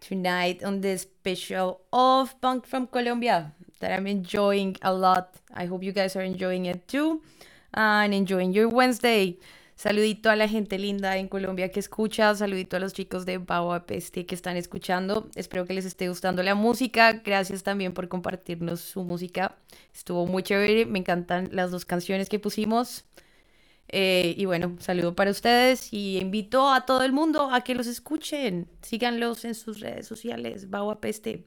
Tonight 0.00 0.62
on 0.62 0.80
the 0.80 0.96
special 0.96 1.80
of 1.92 2.40
Punk 2.40 2.66
from 2.66 2.86
Colombia 2.86 3.52
that 3.80 3.90
I'm 3.90 4.06
enjoying 4.06 4.76
a 4.82 4.92
lot. 4.92 5.40
I 5.52 5.66
hope 5.66 5.82
you 5.82 5.90
guys 5.92 6.14
are 6.14 6.22
enjoying 6.22 6.66
it 6.66 6.86
too 6.86 7.20
and 7.74 8.14
enjoying 8.14 8.52
your 8.52 8.68
Wednesday. 8.68 9.38
Saludito 9.74 10.30
a 10.30 10.36
la 10.36 10.46
gente 10.46 10.78
linda 10.78 11.16
en 11.16 11.26
Colombia 11.26 11.70
que 11.70 11.80
escucha, 11.80 12.32
saludito 12.36 12.76
a 12.76 12.80
los 12.80 12.92
chicos 12.92 13.26
de 13.26 13.38
Bawa 13.38 13.86
Peste 13.86 14.24
que 14.24 14.36
están 14.36 14.56
escuchando. 14.56 15.28
Espero 15.34 15.66
que 15.66 15.74
les 15.74 15.84
esté 15.84 16.08
gustando 16.08 16.44
la 16.44 16.54
música. 16.54 17.14
Gracias 17.24 17.64
también 17.64 17.92
por 17.92 18.08
compartirnos 18.08 18.80
su 18.80 19.02
música. 19.02 19.56
Estuvo 19.92 20.26
muy 20.26 20.44
chévere, 20.44 20.86
me 20.86 21.00
encantan 21.00 21.48
las 21.50 21.72
dos 21.72 21.84
canciones 21.84 22.28
que 22.28 22.38
pusimos. 22.38 23.04
Eh, 23.92 24.34
y 24.36 24.44
bueno, 24.44 24.76
saludo 24.78 25.16
para 25.16 25.32
ustedes 25.32 25.92
y 25.92 26.18
invito 26.18 26.70
a 26.72 26.86
todo 26.86 27.02
el 27.02 27.12
mundo 27.12 27.50
a 27.50 27.62
que 27.62 27.74
los 27.74 27.86
escuchen. 27.86 28.68
Síganlos 28.82 29.44
en 29.44 29.54
sus 29.54 29.80
redes 29.80 30.06
sociales, 30.06 30.70
Bawa 30.70 31.00
Peste. 31.00 31.44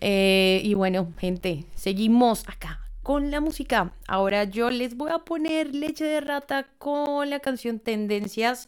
Eh, 0.00 0.60
y 0.64 0.74
bueno, 0.74 1.12
gente, 1.18 1.66
seguimos 1.76 2.48
acá 2.48 2.80
con 3.02 3.30
la 3.30 3.40
música. 3.40 3.94
Ahora 4.08 4.44
yo 4.44 4.70
les 4.70 4.96
voy 4.96 5.12
a 5.12 5.20
poner 5.20 5.72
leche 5.74 6.04
de 6.04 6.20
rata 6.20 6.66
con 6.78 7.30
la 7.30 7.38
canción 7.38 7.78
Tendencias. 7.78 8.66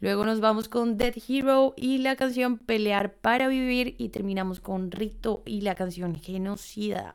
Luego 0.00 0.24
nos 0.24 0.40
vamos 0.40 0.68
con 0.68 0.98
Dead 0.98 1.14
Hero 1.28 1.74
y 1.76 1.98
la 1.98 2.16
canción 2.16 2.58
Pelear 2.58 3.14
para 3.14 3.46
Vivir. 3.46 3.94
Y 3.98 4.08
terminamos 4.08 4.58
con 4.58 4.90
Rito 4.90 5.42
y 5.46 5.60
la 5.60 5.76
canción 5.76 6.16
Genocida. 6.16 7.14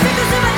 Preciso 0.00 0.24
se 0.30 0.53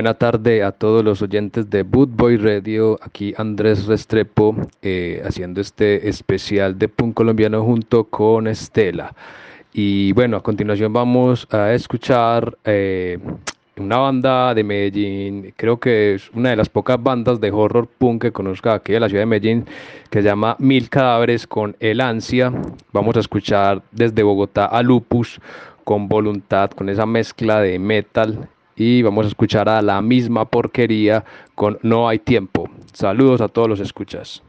Buena 0.00 0.14
tarde 0.14 0.62
a 0.62 0.72
todos 0.72 1.04
los 1.04 1.20
oyentes 1.20 1.68
de 1.68 1.82
Bootboy 1.82 2.38
Radio. 2.38 2.98
Aquí 3.02 3.34
Andrés 3.36 3.84
Restrepo 3.84 4.56
eh, 4.80 5.22
haciendo 5.26 5.60
este 5.60 6.08
especial 6.08 6.78
de 6.78 6.88
Punk 6.88 7.12
Colombiano 7.12 7.62
junto 7.62 8.04
con 8.04 8.46
Estela. 8.46 9.14
Y 9.74 10.12
bueno, 10.12 10.38
a 10.38 10.42
continuación 10.42 10.94
vamos 10.94 11.46
a 11.50 11.74
escuchar 11.74 12.56
eh, 12.64 13.18
una 13.76 13.98
banda 13.98 14.54
de 14.54 14.64
Medellín, 14.64 15.52
creo 15.54 15.78
que 15.78 16.14
es 16.14 16.30
una 16.30 16.48
de 16.48 16.56
las 16.56 16.70
pocas 16.70 16.96
bandas 17.02 17.38
de 17.38 17.50
horror 17.50 17.86
punk 17.86 18.22
que 18.22 18.32
conozca 18.32 18.72
aquí 18.72 18.94
de 18.94 19.00
la 19.00 19.08
ciudad 19.10 19.24
de 19.24 19.26
Medellín, 19.26 19.66
que 20.08 20.22
se 20.22 20.28
llama 20.28 20.56
Mil 20.58 20.88
Cadáveres 20.88 21.46
con 21.46 21.76
El 21.78 22.00
Ansia. 22.00 22.50
Vamos 22.94 23.18
a 23.18 23.20
escuchar 23.20 23.82
desde 23.92 24.22
Bogotá 24.22 24.64
a 24.64 24.82
Lupus 24.82 25.38
con 25.84 26.08
voluntad, 26.08 26.70
con 26.70 26.88
esa 26.88 27.04
mezcla 27.04 27.60
de 27.60 27.78
metal. 27.78 28.48
Y 28.82 29.02
vamos 29.02 29.26
a 29.26 29.28
escuchar 29.28 29.68
a 29.68 29.82
la 29.82 30.00
misma 30.00 30.46
porquería 30.46 31.22
con 31.54 31.78
No 31.82 32.08
hay 32.08 32.18
tiempo. 32.18 32.70
Saludos 32.94 33.42
a 33.42 33.48
todos 33.48 33.68
los 33.68 33.78
escuchas. 33.78 34.42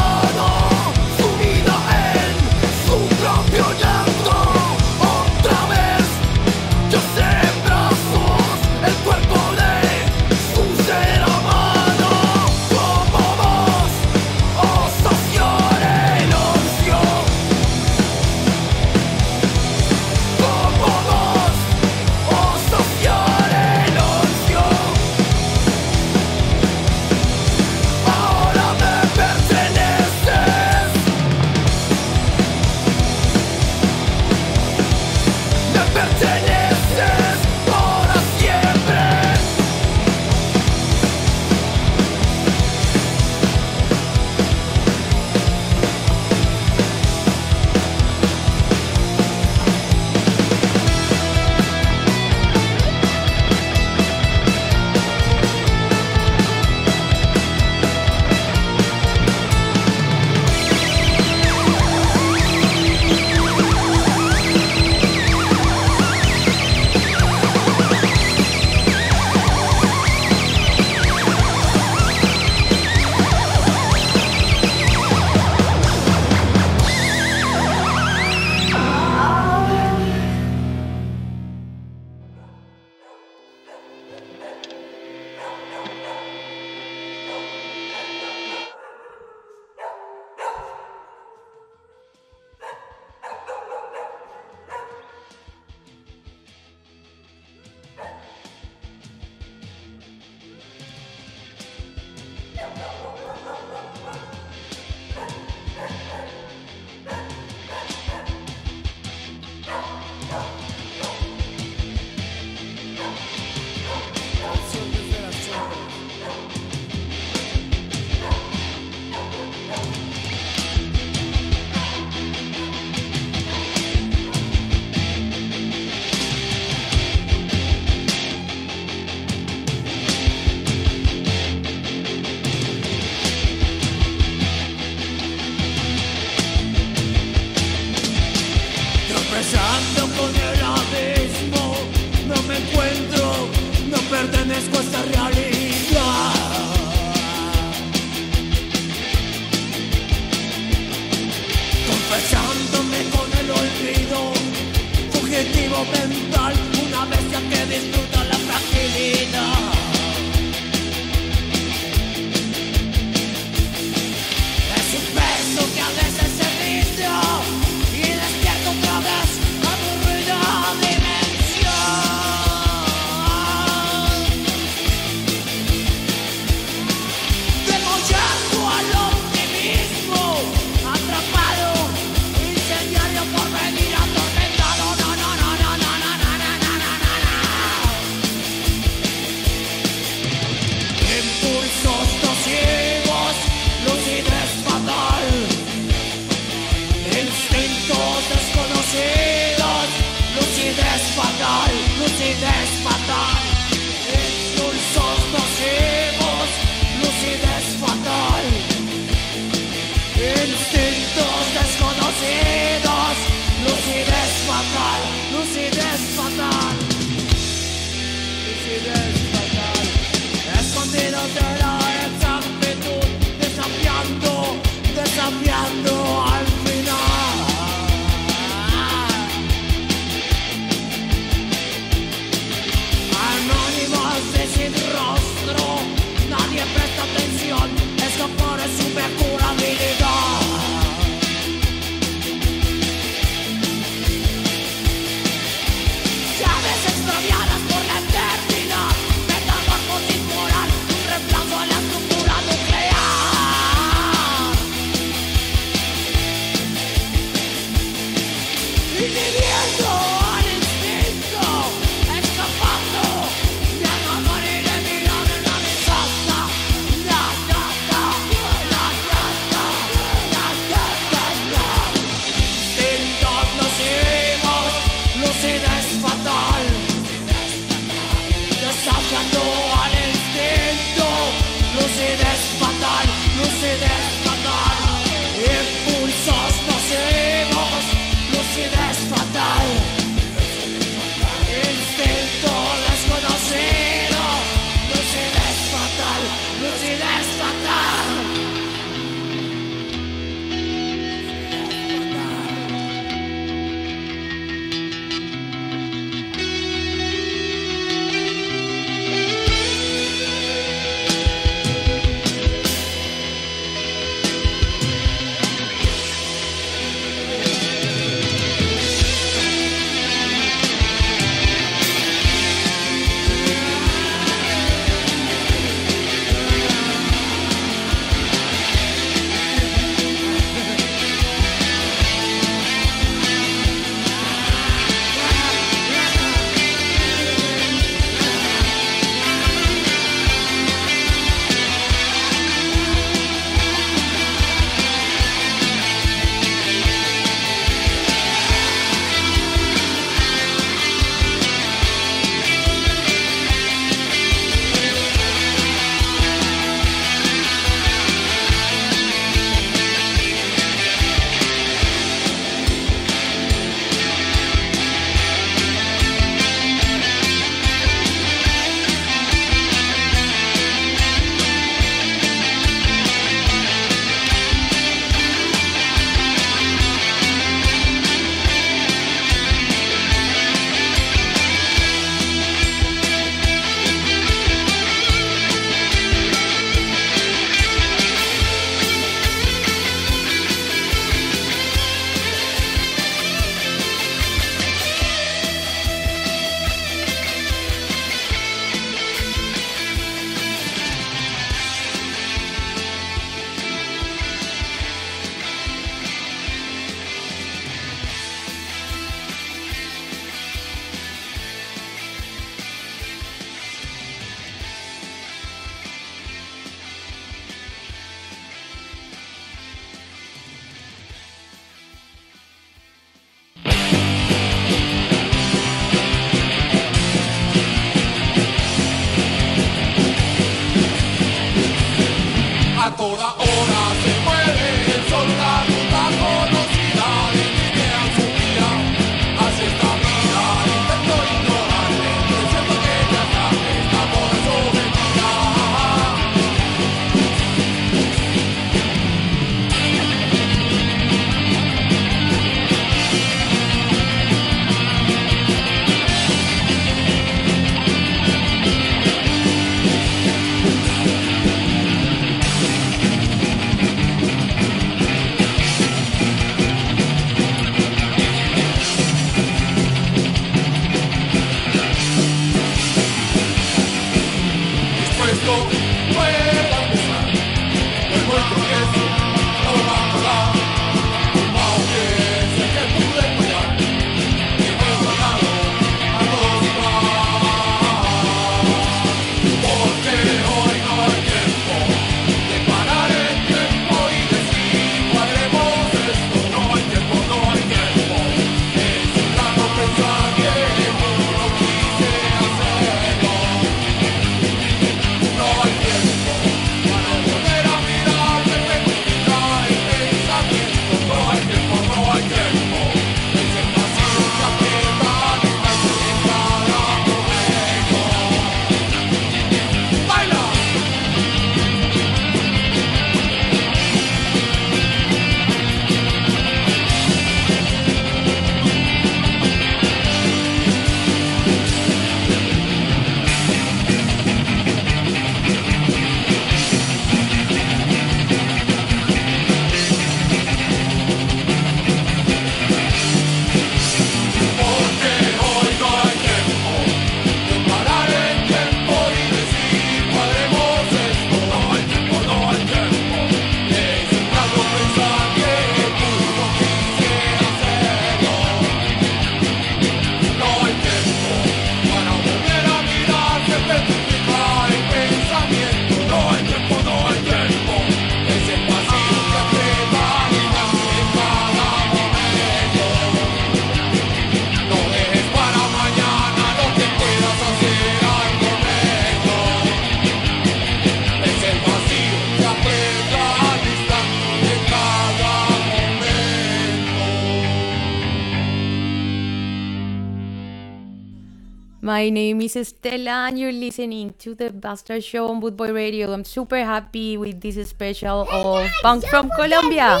My 592.02 592.08
name 592.10 592.40
is 592.40 592.56
Estela, 592.56 593.28
and 593.30 593.38
you're 593.38 593.52
listening 593.54 594.12
to 594.18 594.34
the 594.34 594.50
Bastard 594.50 595.04
Show 595.04 595.28
on 595.30 595.40
Bootboy 595.40 595.72
Radio. 595.72 596.10
I'm 596.12 596.24
super 596.24 596.58
happy 596.58 597.16
with 597.16 597.40
this 597.40 597.54
special 597.68 598.26
of 598.28 598.68
Punk 598.82 599.06
from 599.06 599.30
Colombia. 599.38 600.00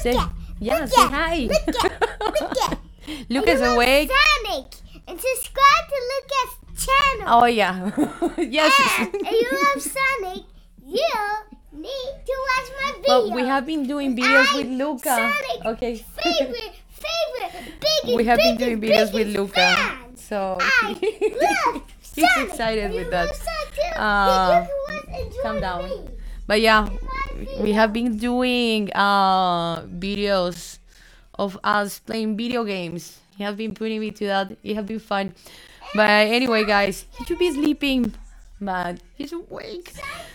Say, 0.00 0.16
yeah, 0.60 0.86
say 0.86 1.06
hi. 1.12 1.48
Lucas 3.28 3.60
awake. 3.70 4.08
Sonic 4.08 4.64
and 5.06 5.20
subscribe 5.20 5.84
to 5.92 5.98
Lucas' 6.12 6.88
channel. 6.88 7.28
Oh 7.28 7.44
yeah, 7.44 7.90
yes. 8.38 8.72
And 8.96 9.12
if 9.12 9.30
you 9.30 9.48
love 9.52 9.82
Sonic, 9.84 10.48
you 10.88 11.12
need 11.76 12.12
to 12.24 12.34
watch 12.48 12.68
my 12.80 12.92
video. 12.96 13.28
But 13.28 13.34
we 13.36 13.42
have 13.46 13.66
been 13.66 13.86
doing 13.86 14.16
videos 14.16 14.48
I'm 14.48 14.56
with 14.56 14.70
Luca. 14.80 15.16
Sonic's 15.20 15.66
Okay. 15.66 15.94
favorite, 16.16 16.80
favorite, 16.96 17.76
biggest, 17.76 18.16
we 18.16 18.24
have 18.24 18.38
been 18.38 18.56
doing 18.56 18.80
videos 18.80 19.12
with 19.12 19.28
Luca, 19.36 19.52
fan. 19.52 19.81
So 20.32 20.56
I 20.82 20.96
love 21.36 21.82
he's 22.14 22.24
Sonic. 22.32 22.48
excited 22.48 22.92
with 22.92 23.10
that. 23.10 23.28
Uh, 23.96 24.64
Then 24.64 24.64
you 24.64 24.68
can 24.88 24.88
watch 24.88 25.04
and 25.20 25.32
calm 25.42 25.60
down. 25.60 25.84
me. 25.84 26.08
But 26.46 26.60
yeah, 26.60 26.88
we 27.60 27.72
have 27.72 27.92
been 27.92 28.16
doing 28.16 28.90
uh, 28.94 29.82
videos 29.84 30.78
of 31.38 31.58
us 31.64 31.98
playing 32.00 32.36
video 32.36 32.64
games. 32.64 33.20
You 33.36 33.44
have 33.46 33.56
been 33.56 33.74
putting 33.74 34.00
me 34.00 34.10
to 34.12 34.26
that. 34.26 34.56
It 34.64 34.74
has 34.76 34.84
been 34.84 35.00
fun. 35.00 35.34
But 35.94 36.08
anyway, 36.32 36.64
guys, 36.64 37.04
he 37.18 37.24
should 37.24 37.38
be 37.38 37.52
sleeping, 37.52 38.14
but 38.60 39.00
he's 39.14 39.32
awake. 39.32 39.92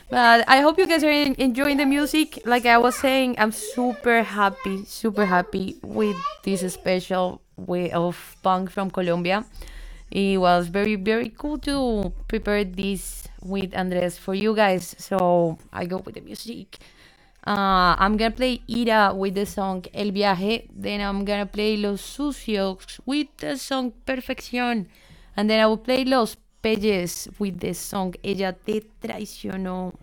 But 0.10 0.46
I 0.48 0.62
hope 0.62 0.78
you 0.78 0.86
guys 0.88 1.04
are 1.04 1.10
enjoying 1.10 1.78
the 1.78 1.86
music. 1.86 2.40
Like 2.46 2.66
I 2.66 2.78
was 2.78 2.96
saying, 2.96 3.36
I'm 3.38 3.52
super 3.52 4.24
happy, 4.24 4.86
super 4.86 5.26
happy 5.26 5.78
with 5.82 6.16
this 6.44 6.62
special 6.74 7.42
way 7.58 7.92
of 7.92 8.38
punk 8.44 8.70
from 8.72 8.90
Colombia. 8.92 9.46
It 10.12 10.38
was 10.40 10.68
very, 10.68 10.96
very 10.96 11.30
cool 11.30 11.58
to 11.60 12.14
prepare 12.28 12.64
this 12.64 13.28
with 13.42 13.76
Andres 13.76 14.18
for 14.18 14.34
you 14.34 14.56
guys. 14.56 14.96
So 14.98 15.58
I 15.72 15.86
go 15.86 15.98
with 15.98 16.16
the 16.16 16.22
music. 16.22 16.80
Uh, 17.46 17.96
I'm 17.98 18.18
gonna 18.18 18.32
play 18.32 18.62
Ira 18.70 19.14
with 19.14 19.36
the 19.36 19.46
song 19.46 19.86
El 19.94 20.12
Viaje. 20.12 20.68
Then 20.74 21.02
I'm 21.02 21.24
gonna 21.24 21.46
play 21.46 21.78
Los 21.78 22.02
Sucios 22.02 23.00
with 23.06 23.28
the 23.38 23.58
song 23.58 23.94
Perfección. 24.06 24.88
And 25.36 25.50
then 25.50 25.60
I 25.60 25.68
will 25.68 25.78
play 25.78 26.04
Los 26.04 26.36
Peyes 26.62 27.30
with 27.40 27.60
the 27.60 27.74
song 27.74 28.14
Ella 28.24 28.54
te 28.54 28.82
traicionó. 29.02 29.94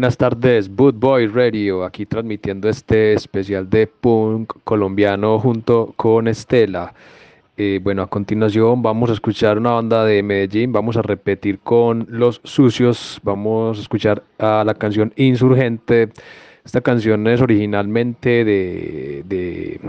Buenas 0.00 0.16
tardes, 0.16 0.74
Boot 0.74 0.98
Boy 0.98 1.26
Radio, 1.26 1.84
aquí 1.84 2.06
transmitiendo 2.06 2.70
este 2.70 3.12
especial 3.12 3.68
de 3.68 3.86
punk 3.86 4.54
colombiano 4.64 5.38
junto 5.38 5.92
con 5.94 6.26
Estela. 6.26 6.94
Eh, 7.58 7.80
bueno, 7.82 8.00
a 8.00 8.06
continuación 8.06 8.80
vamos 8.80 9.10
a 9.10 9.12
escuchar 9.12 9.58
una 9.58 9.72
banda 9.72 10.06
de 10.06 10.22
Medellín, 10.22 10.72
vamos 10.72 10.96
a 10.96 11.02
repetir 11.02 11.58
con 11.58 12.06
Los 12.08 12.40
Sucios, 12.44 13.20
vamos 13.22 13.76
a 13.76 13.82
escuchar 13.82 14.22
a 14.38 14.64
la 14.64 14.72
canción 14.72 15.12
Insurgente. 15.16 16.08
Esta 16.64 16.80
canción 16.80 17.26
es 17.26 17.42
originalmente 17.42 18.42
de, 18.42 19.22
de, 19.26 19.80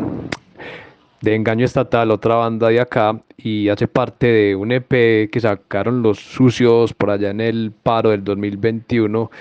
de 1.21 1.35
Engaño 1.35 1.63
Estatal, 1.63 2.11
otra 2.11 2.35
banda 2.35 2.67
de 2.67 2.81
acá, 2.81 3.17
y 3.37 3.69
hace 3.69 3.87
parte 3.87 4.27
de 4.27 4.55
un 4.57 4.73
EP 4.73 5.31
que 5.31 5.39
sacaron 5.39 6.01
Los 6.01 6.19
Sucios 6.19 6.93
por 6.93 7.11
allá 7.11 7.29
en 7.29 7.39
el 7.39 7.71
paro 7.71 8.09
del 8.09 8.25
2021 8.25 9.31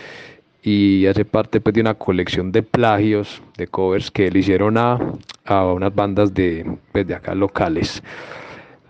y 0.62 1.07
hace 1.07 1.24
parte 1.24 1.61
pues, 1.61 1.74
de 1.74 1.81
una 1.81 1.95
colección 1.95 2.53
de 2.53 2.62
plagios, 2.62 3.41
de 3.57 3.66
covers 3.66 4.11
que 4.11 4.31
le 4.31 4.41
hicieron 4.41 4.77
a, 4.77 4.99
a 5.45 5.66
unas 5.66 5.95
bandas 5.95 6.35
de, 6.35 6.77
pues, 6.93 7.07
de 7.07 7.15
acá 7.15 7.35
locales. 7.35 8.03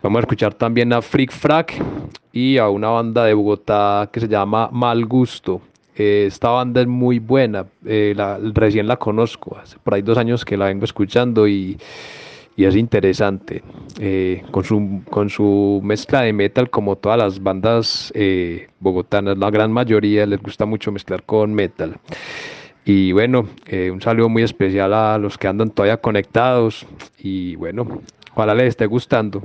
Vamos 0.02 0.18
a 0.18 0.20
escuchar 0.20 0.54
también 0.54 0.92
a 0.92 1.02
Freak 1.02 1.30
Frack 1.30 1.74
y 2.32 2.56
a 2.56 2.68
una 2.68 2.88
banda 2.88 3.24
de 3.24 3.34
Bogotá 3.34 4.08
que 4.12 4.20
se 4.20 4.28
llama 4.28 4.68
Mal 4.72 5.04
Gusto. 5.04 5.60
Eh, 5.96 6.24
esta 6.26 6.48
banda 6.50 6.80
es 6.80 6.86
muy 6.86 7.18
buena, 7.18 7.66
eh, 7.84 8.14
la- 8.16 8.38
recién 8.54 8.86
la 8.86 8.96
conozco, 8.96 9.58
hace 9.58 9.76
por 9.82 9.92
ahí 9.94 10.02
dos 10.02 10.16
años 10.16 10.44
que 10.44 10.56
la 10.56 10.66
vengo 10.66 10.84
escuchando 10.84 11.46
y, 11.46 11.76
y 12.56 12.64
es 12.64 12.76
interesante. 12.76 13.62
eh, 13.98 14.42
con, 14.50 14.64
su, 14.64 15.02
con 15.10 15.28
su 15.30 15.80
mezcla 15.82 16.22
de 16.22 16.32
metal, 16.32 16.70
como 16.70 16.96
todas 16.96 17.18
las 17.18 17.42
bandas 17.42 18.12
eh, 18.14 18.68
bogotanas, 18.80 19.36
la 19.38 19.50
gran 19.50 19.72
mayoría 19.72 20.26
les 20.26 20.40
gusta 20.40 20.64
mucho 20.66 20.92
mezclar 20.92 21.22
con 21.24 21.54
metal. 21.54 21.96
Y 22.84 23.12
bueno, 23.12 23.46
eh, 23.66 23.90
un 23.90 24.00
saludo 24.00 24.28
muy 24.28 24.42
especial 24.42 24.94
a 24.94 25.18
los 25.18 25.36
que 25.38 25.48
andan 25.48 25.70
todavía 25.70 25.98
conectados 25.98 26.86
y 27.18 27.56
bueno, 27.56 28.00
ojalá 28.34 28.54
les 28.54 28.68
esté 28.68 28.86
gustando. 28.86 29.42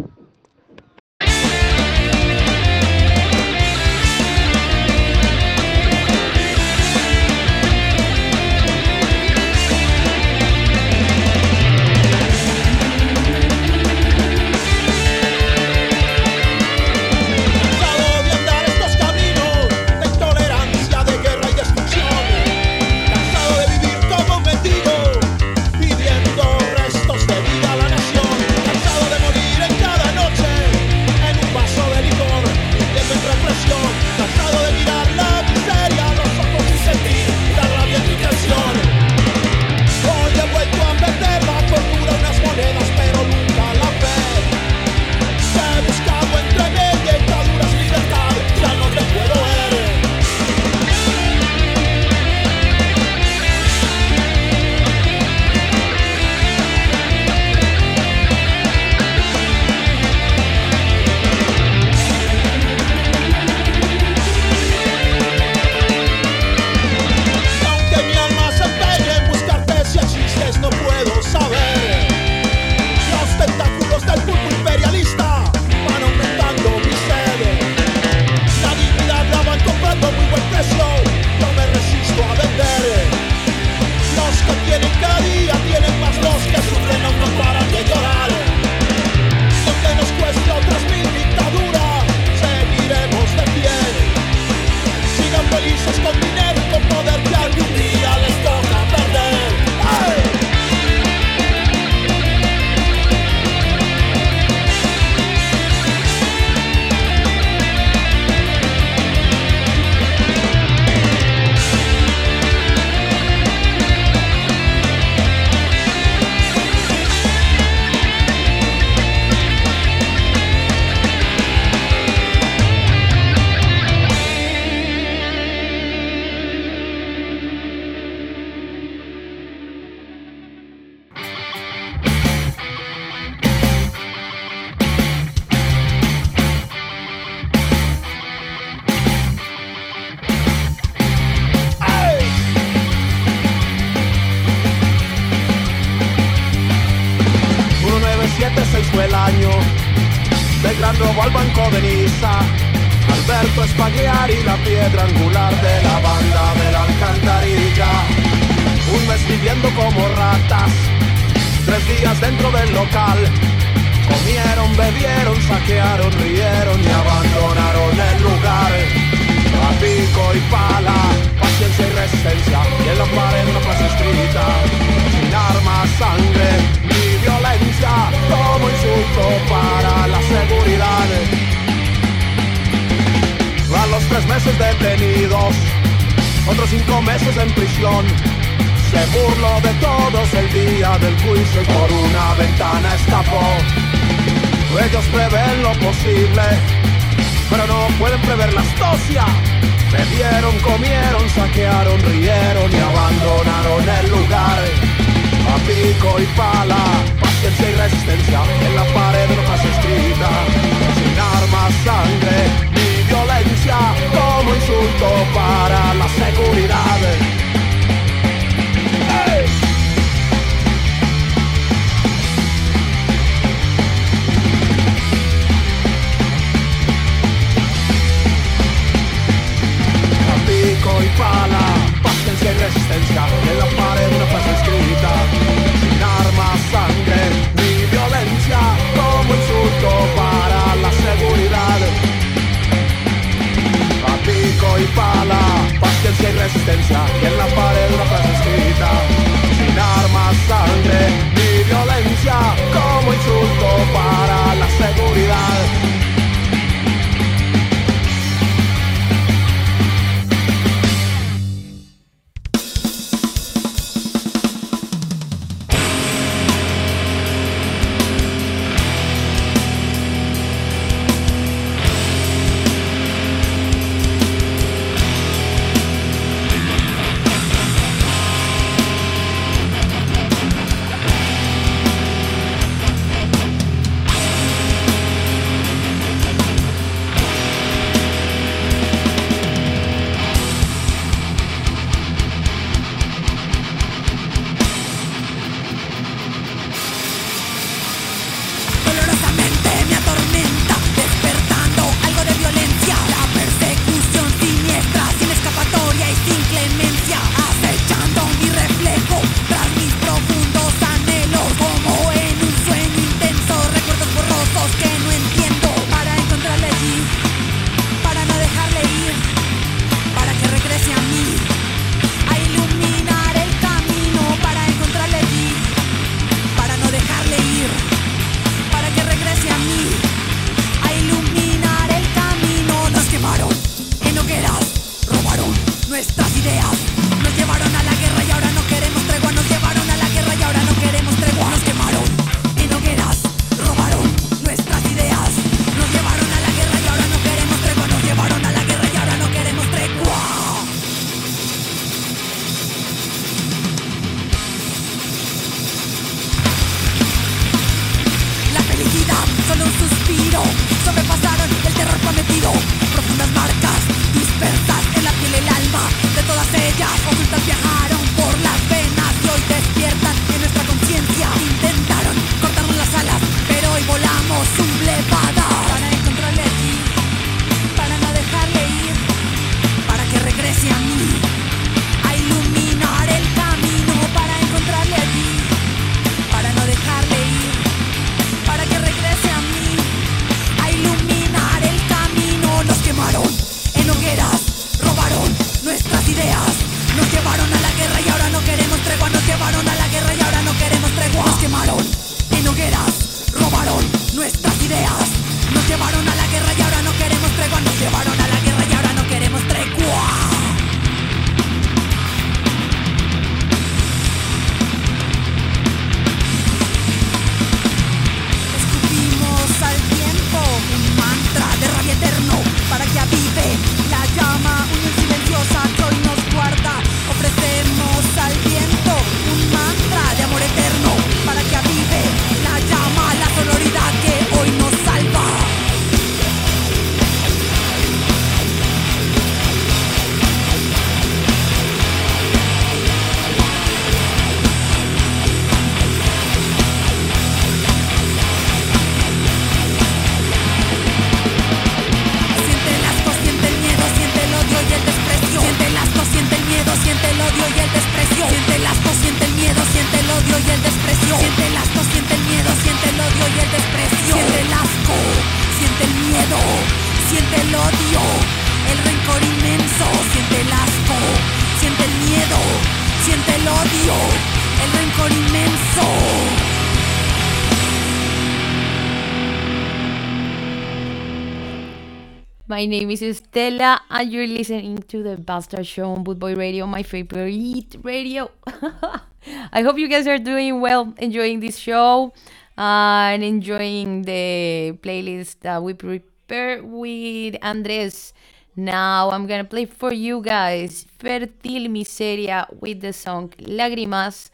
My 482.55 482.65
name 482.65 482.89
is 482.89 483.01
Estela, 483.01 483.81
and 483.89 484.09
you're 484.09 484.25
listening 484.25 484.77
to 484.87 485.03
the 485.03 485.17
Bastard 485.17 485.67
Show 485.67 485.91
on 485.91 486.05
Bootboy 486.05 486.37
Radio, 486.37 486.65
my 486.65 486.83
favorite 486.83 487.75
radio. 487.83 488.31
I 489.51 489.61
hope 489.61 489.77
you 489.77 489.89
guys 489.89 490.07
are 490.07 490.17
doing 490.17 490.61
well, 490.61 490.93
enjoying 490.97 491.41
this 491.41 491.57
show, 491.57 492.13
uh, 492.57 493.11
and 493.11 493.25
enjoying 493.25 494.03
the 494.03 494.71
playlist 494.81 495.41
that 495.41 495.61
we 495.61 495.73
prepared 495.73 496.63
with 496.63 497.35
Andres. 497.41 498.13
Now 498.55 499.09
I'm 499.11 499.27
gonna 499.27 499.43
play 499.43 499.65
for 499.65 499.91
you 499.91 500.21
guys 500.21 500.85
Fertil 500.97 501.67
Miseria 501.67 502.47
with 502.61 502.79
the 502.79 502.93
song 502.93 503.33
Lágrimas, 503.39 504.29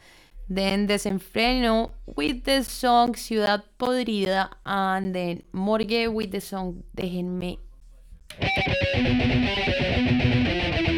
then 0.48 0.86
Desenfreno 0.86 1.90
with 2.06 2.44
the 2.44 2.62
song 2.62 3.16
Ciudad 3.16 3.64
Podrida, 3.80 4.48
and 4.64 5.12
then 5.12 5.42
Morgue 5.52 6.06
with 6.14 6.30
the 6.30 6.40
song 6.40 6.84
Déjenme 6.96 7.58
Thank 8.40 8.72
you. 10.86 10.91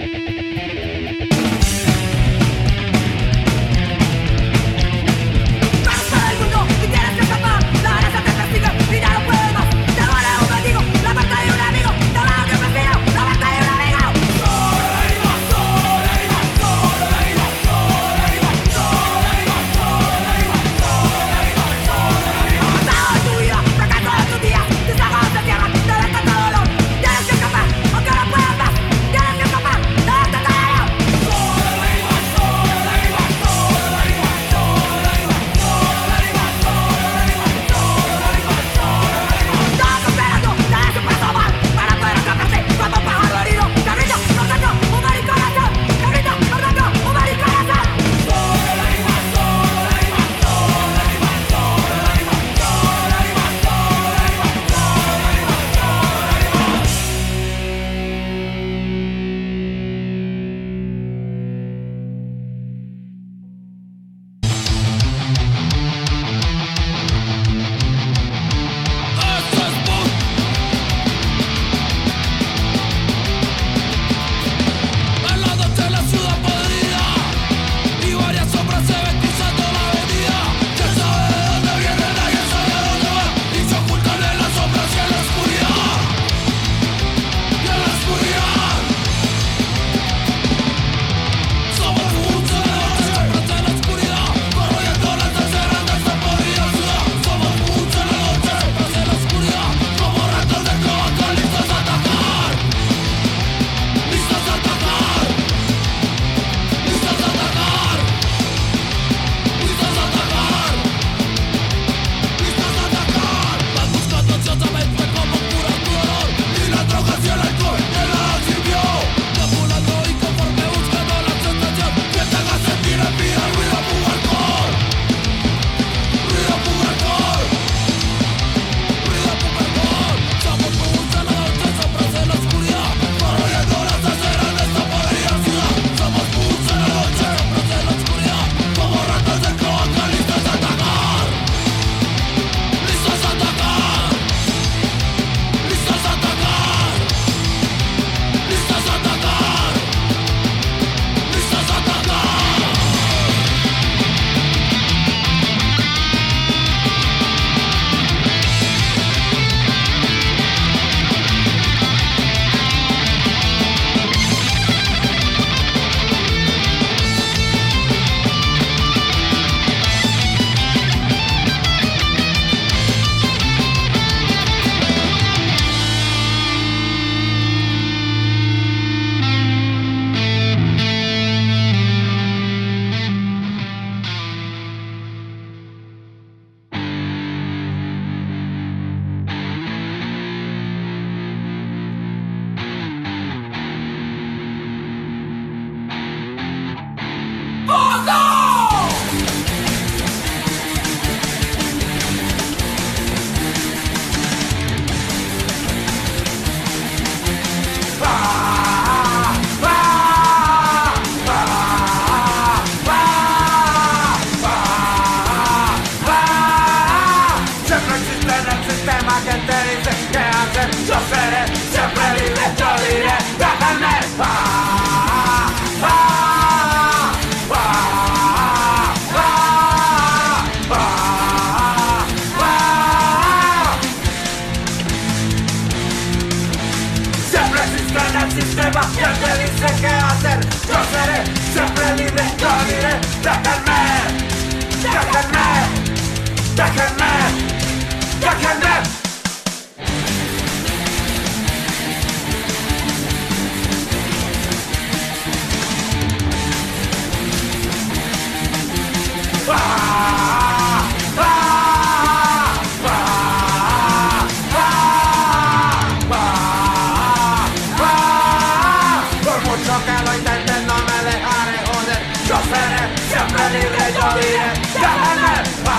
Déjenme. 274.85 275.35
Ah, 275.66 275.70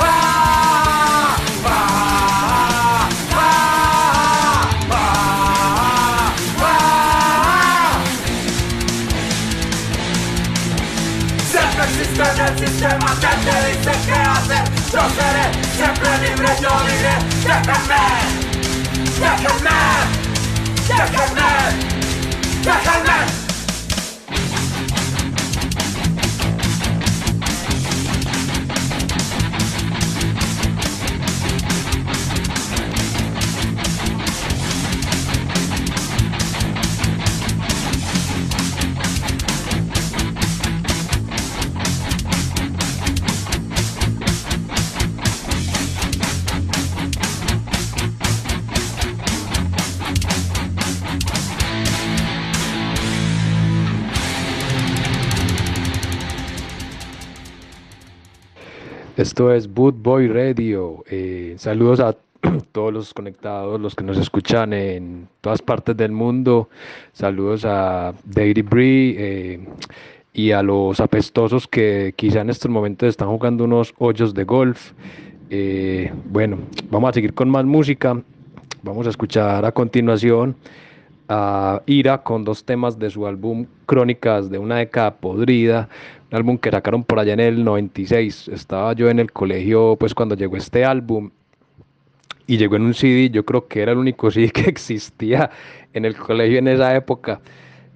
ah, 0.00 0.12
ah, 1.64 1.78
ah, 3.32 3.48
ah, 4.10 5.08
ah. 6.62 6.74
Siempre 11.50 11.82
existe 11.84 12.22
en 12.22 12.38
el 12.40 12.54
sistema 12.58 13.08
que 13.20 13.32
te 13.44 13.56
dice 13.68 13.92
qué 14.06 14.12
hacer 14.12 14.64
Yo 14.92 15.02
seré 15.16 15.60
Esto 59.20 59.52
es 59.52 59.70
Boot 59.70 59.96
Boy 60.00 60.28
Radio. 60.28 61.04
Eh, 61.10 61.54
saludos 61.58 62.00
a 62.00 62.16
todos 62.72 62.90
los 62.90 63.12
conectados, 63.12 63.78
los 63.78 63.94
que 63.94 64.02
nos 64.02 64.16
escuchan 64.16 64.72
en 64.72 65.28
todas 65.42 65.60
partes 65.60 65.94
del 65.94 66.10
mundo. 66.10 66.70
Saludos 67.12 67.66
a 67.66 68.14
Daily 68.24 68.62
Bree 68.62 69.16
eh, 69.18 69.68
y 70.32 70.52
a 70.52 70.62
los 70.62 71.00
apestosos 71.00 71.68
que 71.68 72.14
quizá 72.16 72.40
en 72.40 72.48
estos 72.48 72.70
momentos 72.70 73.10
están 73.10 73.28
jugando 73.28 73.64
unos 73.64 73.92
hoyos 73.98 74.32
de 74.32 74.44
golf. 74.44 74.92
Eh, 75.50 76.10
bueno, 76.24 76.56
vamos 76.90 77.10
a 77.10 77.12
seguir 77.12 77.34
con 77.34 77.50
más 77.50 77.66
música. 77.66 78.22
Vamos 78.82 79.06
a 79.06 79.10
escuchar 79.10 79.66
a 79.66 79.72
continuación 79.72 80.56
a 81.30 81.80
Ira 81.86 82.22
con 82.24 82.44
dos 82.44 82.64
temas 82.64 82.98
de 82.98 83.08
su 83.08 83.24
álbum 83.24 83.64
Crónicas 83.86 84.50
de 84.50 84.58
una 84.58 84.78
década 84.78 85.14
podrida, 85.14 85.88
un 86.30 86.36
álbum 86.36 86.58
que 86.58 86.70
sacaron 86.72 87.04
por 87.04 87.20
allá 87.20 87.34
en 87.34 87.40
el 87.40 87.64
96. 87.64 88.48
Estaba 88.48 88.92
yo 88.94 89.08
en 89.08 89.20
el 89.20 89.30
colegio 89.30 89.96
pues 89.98 90.12
cuando 90.12 90.34
llegó 90.34 90.56
este 90.56 90.84
álbum 90.84 91.30
y 92.48 92.56
llegó 92.56 92.74
en 92.74 92.82
un 92.82 92.94
CD, 92.94 93.30
yo 93.30 93.44
creo 93.44 93.68
que 93.68 93.80
era 93.80 93.92
el 93.92 93.98
único 93.98 94.28
CD 94.30 94.50
que 94.52 94.62
existía 94.62 95.50
en 95.92 96.04
el 96.04 96.16
colegio 96.16 96.58
en 96.58 96.66
esa 96.66 96.96
época 96.96 97.40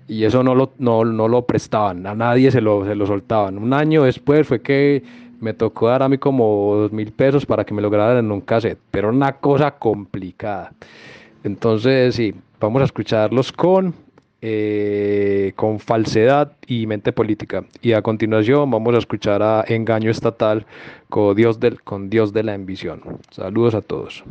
y 0.07 0.23
eso 0.23 0.45
no 0.45 0.55
lo, 0.55 0.73
no, 0.79 1.05
no 1.05 1.27
lo 1.27 1.45
prestaban, 1.45 2.07
a 2.07 2.15
nadie 2.15 2.53
se 2.53 2.61
lo, 2.61 2.85
se 2.87 2.95
lo 2.95 3.05
soltaban. 3.05 3.59
Un 3.59 3.73
año 3.73 4.05
después 4.05 4.47
fue 4.47 4.63
que 4.63 5.03
me 5.41 5.55
tocó 5.55 5.89
dar 5.89 6.05
a 6.05 6.09
mí 6.09 6.19
como 6.19 6.77
dos 6.77 6.93
mil 6.93 7.11
pesos 7.11 7.45
para 7.47 7.65
que 7.65 7.75
me 7.75 7.83
lo 7.83 7.91
grabaran 7.91 8.27
en 8.27 8.31
un 8.31 8.43
cassette, 8.43 8.79
pero 8.93 9.09
una 9.09 9.33
cosa 9.33 9.73
complicada. 9.73 10.73
Entonces, 11.43 12.15
sí, 12.15 12.35
vamos 12.65 12.81
a 12.81 12.87
escucharlos 12.87 13.53
con, 13.53 13.95
eh, 14.41 15.53
con 15.55 15.79
falsedad 15.79 16.53
y 16.67 16.87
mente 16.87 17.13
política. 17.13 17.65
Y 17.83 17.93
a 17.93 18.03
continuación 18.03 18.71
vamos 18.71 18.95
a 18.95 18.99
escuchar 18.99 19.43
a 19.43 19.65
Engaño 19.69 20.11
Estatal 20.11 20.67
con 21.11 21.37
Dios, 21.37 21.61
del, 21.61 21.83
con 21.83 22.09
Dios 22.09 22.33
de 22.33 22.43
la 22.43 22.55
Ambición. 22.55 23.03
Saludos 23.31 23.75
a 23.75 23.83
todos. 23.83 24.25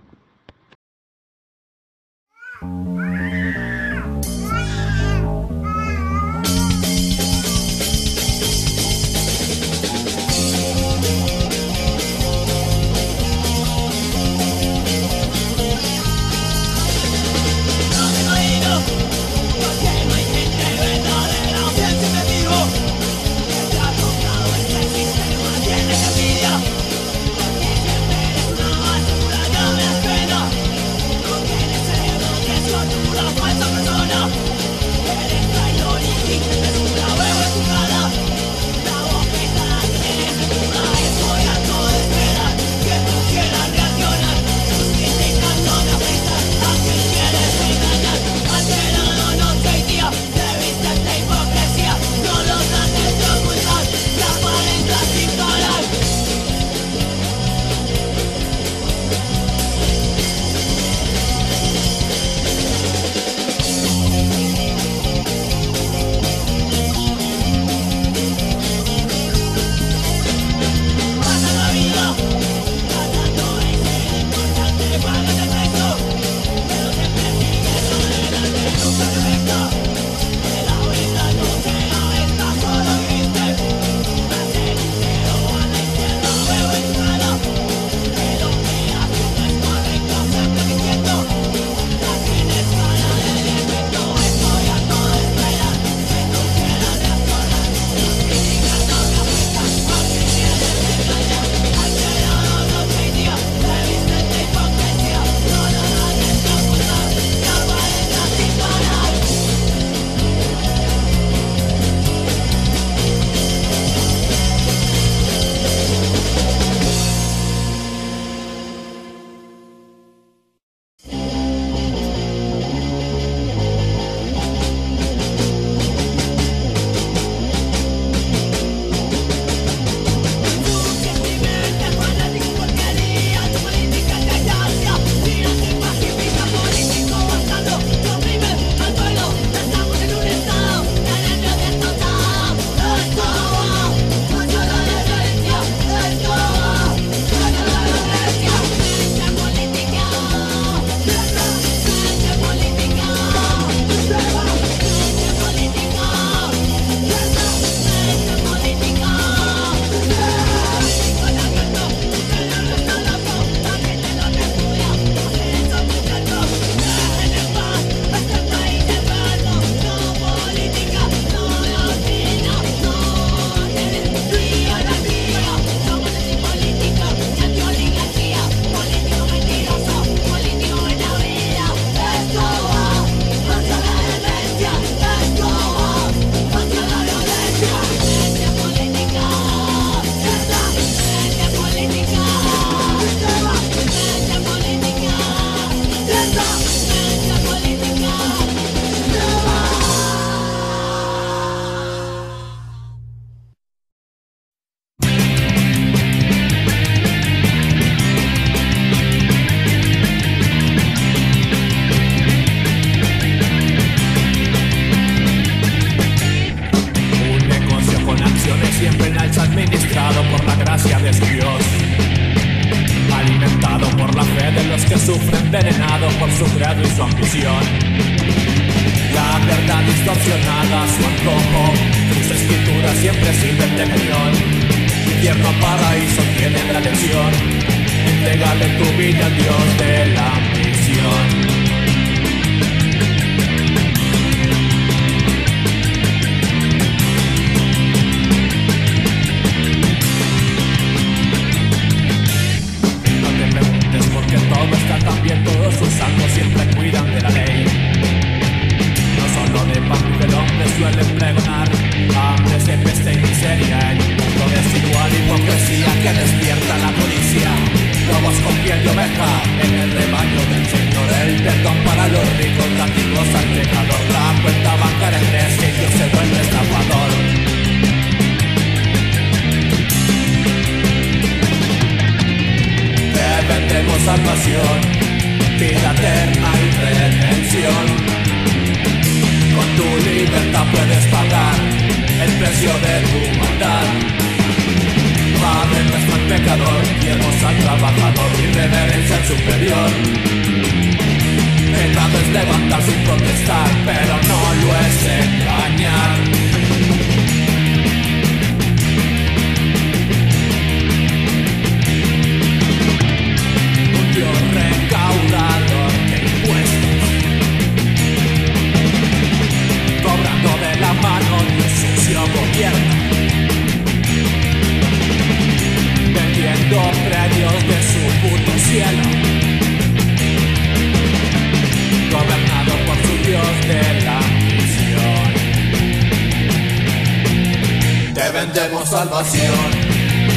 Salvación 338.93 339.71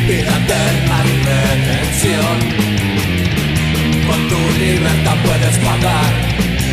Vida 0.09 0.35
eterna 0.41 0.97
y 1.05 1.16
redención 1.28 2.39
con 4.07 4.20
tu 4.31 4.41
libertad 4.59 5.16
puedes 5.27 5.57
pagar 5.59 6.12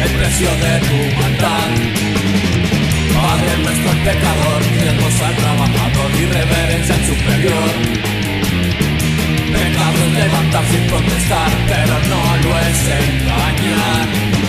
el 0.04 0.12
precio 0.18 0.50
de 0.64 0.74
tu 0.88 1.00
maldad. 1.20 1.70
Padre 3.16 3.52
nuestro 3.64 3.92
el 3.92 4.00
pecador, 4.08 4.62
siervos 4.80 5.22
al 5.28 5.36
trabajador 5.36 6.12
y 6.22 6.26
reverencia 6.26 6.96
al 6.96 7.06
superior. 7.12 7.72
Pecado 9.54 9.98
es 10.06 10.14
levantar 10.22 10.66
sin 10.72 10.90
contestar, 10.90 11.52
pero 11.68 11.96
no 12.12 12.22
lo 12.44 12.60
es 12.60 12.80
engañar. 13.02 14.43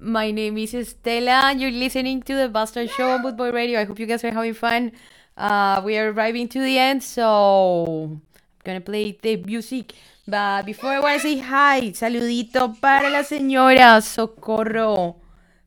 My 0.00 0.30
name 0.30 0.56
is 0.56 0.72
Estela. 0.72 1.52
You're 1.52 1.70
listening 1.70 2.22
to 2.22 2.34
the 2.34 2.48
Bastard 2.48 2.88
Show 2.88 3.10
on 3.10 3.20
Boot 3.20 3.36
Boy 3.36 3.52
Radio. 3.52 3.78
I 3.78 3.84
hope 3.84 3.98
you 3.98 4.06
guys 4.06 4.24
are 4.24 4.32
having 4.32 4.54
fun. 4.54 4.92
Uh, 5.36 5.82
we 5.84 5.98
are 5.98 6.10
arriving 6.12 6.48
to 6.48 6.60
the 6.60 6.78
end, 6.78 7.02
so 7.02 8.08
I'm 8.08 8.22
gonna 8.64 8.80
play 8.80 9.18
the 9.20 9.36
music. 9.36 9.92
But 10.26 10.64
before 10.64 10.92
I 10.92 11.00
want 11.00 11.20
to 11.20 11.28
say 11.28 11.40
hi, 11.40 11.92
saludito 11.92 12.80
para 12.80 13.10
la 13.10 13.22
señora 13.22 14.00
Socorro 14.00 15.16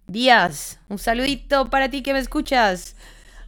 Díaz. 0.08 0.80
Un 0.90 0.98
saludito 0.98 1.70
para 1.70 1.90
ti 1.90 2.02
que 2.02 2.14
me 2.14 2.20
escuchas. 2.20 2.96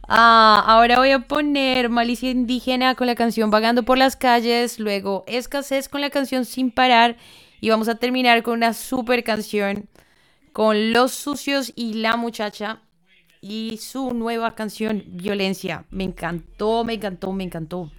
Ah, 0.06 0.62
ahora 0.64 0.98
voy 0.98 1.10
a 1.10 1.18
poner 1.26 1.88
Malicia 1.90 2.30
Indígena 2.30 2.94
con 2.94 3.08
la 3.08 3.14
canción 3.14 3.50
Vagando 3.50 3.82
por 3.82 3.98
las 3.98 4.16
calles, 4.16 4.78
luego 4.78 5.24
Escasez 5.26 5.90
con 5.90 6.00
la 6.00 6.08
canción 6.08 6.46
Sin 6.46 6.70
parar 6.70 7.18
y 7.60 7.70
vamos 7.70 7.88
a 7.88 7.96
terminar 7.96 8.42
con 8.42 8.54
una 8.54 8.74
super 8.74 9.24
canción 9.24 9.88
con 10.52 10.92
Los 10.92 11.12
Sucios 11.12 11.72
y 11.76 11.94
la 11.94 12.16
Muchacha 12.16 12.82
y 13.40 13.78
su 13.80 14.12
nueva 14.12 14.54
canción 14.54 15.04
Violencia. 15.06 15.84
Me 15.90 16.04
encantó, 16.04 16.84
me 16.84 16.94
encantó, 16.94 17.32
me 17.32 17.44
encantó. 17.44 17.90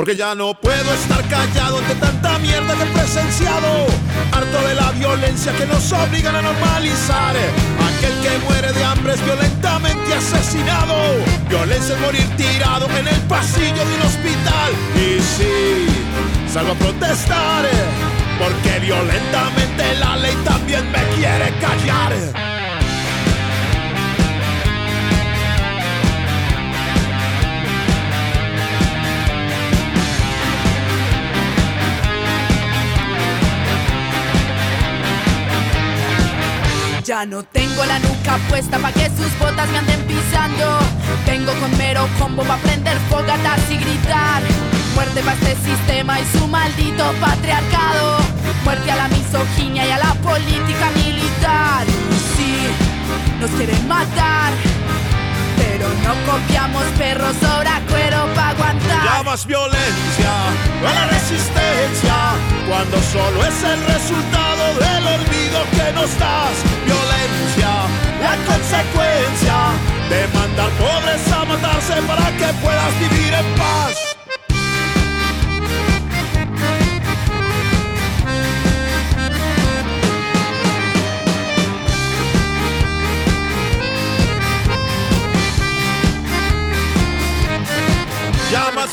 Porque 0.00 0.16
ya 0.16 0.34
no 0.34 0.54
puedo 0.54 0.94
estar 0.94 1.22
callado 1.28 1.76
ante 1.76 1.94
tanta 1.96 2.38
mierda 2.38 2.74
que 2.74 2.84
he 2.84 2.86
presenciado. 2.86 3.86
Harto 4.32 4.66
de 4.66 4.74
la 4.74 4.92
violencia 4.92 5.52
que 5.52 5.66
nos 5.66 5.92
obligan 5.92 6.36
a 6.36 6.40
normalizar. 6.40 7.36
Aquel 7.36 8.14
que 8.22 8.38
muere 8.46 8.72
de 8.72 8.82
hambre 8.82 9.12
es 9.12 9.22
violentamente 9.22 10.14
asesinado. 10.14 10.94
Violencia 11.50 11.96
es 11.96 12.00
morir 12.00 12.26
tirado 12.38 12.86
en 12.98 13.08
el 13.08 13.20
pasillo 13.28 13.84
de 13.84 13.94
un 13.96 14.00
hospital. 14.00 14.72
Y 14.96 15.20
sí, 15.20 15.86
salgo 16.50 16.72
a 16.72 16.76
protestar. 16.76 17.68
Porque 18.38 18.78
violentamente 18.78 19.96
la 19.96 20.16
ley 20.16 20.34
también 20.46 20.90
me 20.90 21.04
quiere 21.14 21.52
callar. 21.60 22.49
Ya 37.10 37.26
no 37.26 37.42
tengo 37.42 37.84
la 37.86 37.98
nuca 37.98 38.38
puesta 38.48 38.78
pa' 38.78 38.92
que 38.92 39.06
sus 39.06 39.36
botas 39.40 39.68
me 39.70 39.78
anden 39.78 40.00
pisando. 40.02 40.78
Vengo 41.26 41.52
con 41.54 41.76
mero 41.76 42.08
combo 42.20 42.44
pa' 42.44 42.56
prender 42.58 42.96
fogatas 43.10 43.68
y 43.68 43.78
gritar. 43.78 44.40
Muerte 44.94 45.20
pa' 45.22 45.32
este 45.32 45.56
sistema 45.56 46.20
y 46.20 46.24
su 46.26 46.46
maldito 46.46 47.12
patriarcado. 47.20 48.18
Muerte 48.62 48.92
a 48.92 48.94
la 48.94 49.08
misoginia 49.08 49.88
y 49.88 49.90
a 49.90 49.98
la 49.98 50.14
política 50.22 50.90
militar. 50.94 51.84
Sí, 52.36 52.54
nos 53.40 53.50
quieren 53.50 53.88
matar. 53.88 54.52
No 56.04 56.14
copiamos 56.30 56.84
perros 56.98 57.34
sobra 57.40 57.80
cuero 57.88 58.26
pa' 58.34 58.50
aguantar. 58.50 59.04
Llamas 59.04 59.46
violencia 59.46 60.32
a 60.88 60.94
la 60.94 61.06
resistencia 61.06 62.16
cuando 62.68 62.96
solo 63.12 63.44
es 63.44 63.62
el 63.62 63.80
resultado 63.94 64.64
del 64.84 65.06
olvido 65.06 65.58
que 65.76 65.92
nos 65.92 66.10
das. 66.18 66.56
Violencia, 66.84 67.70
la 68.22 68.34
consecuencia 68.50 69.56
de 70.08 70.26
mandar 70.38 70.70
pobres 70.78 71.32
a 71.32 71.44
matarse 71.44 72.02
para 72.02 72.26
que 72.38 72.52
puedas 72.62 72.92
vivir 73.00 73.34
en 73.34 73.54
paz. 73.56 74.09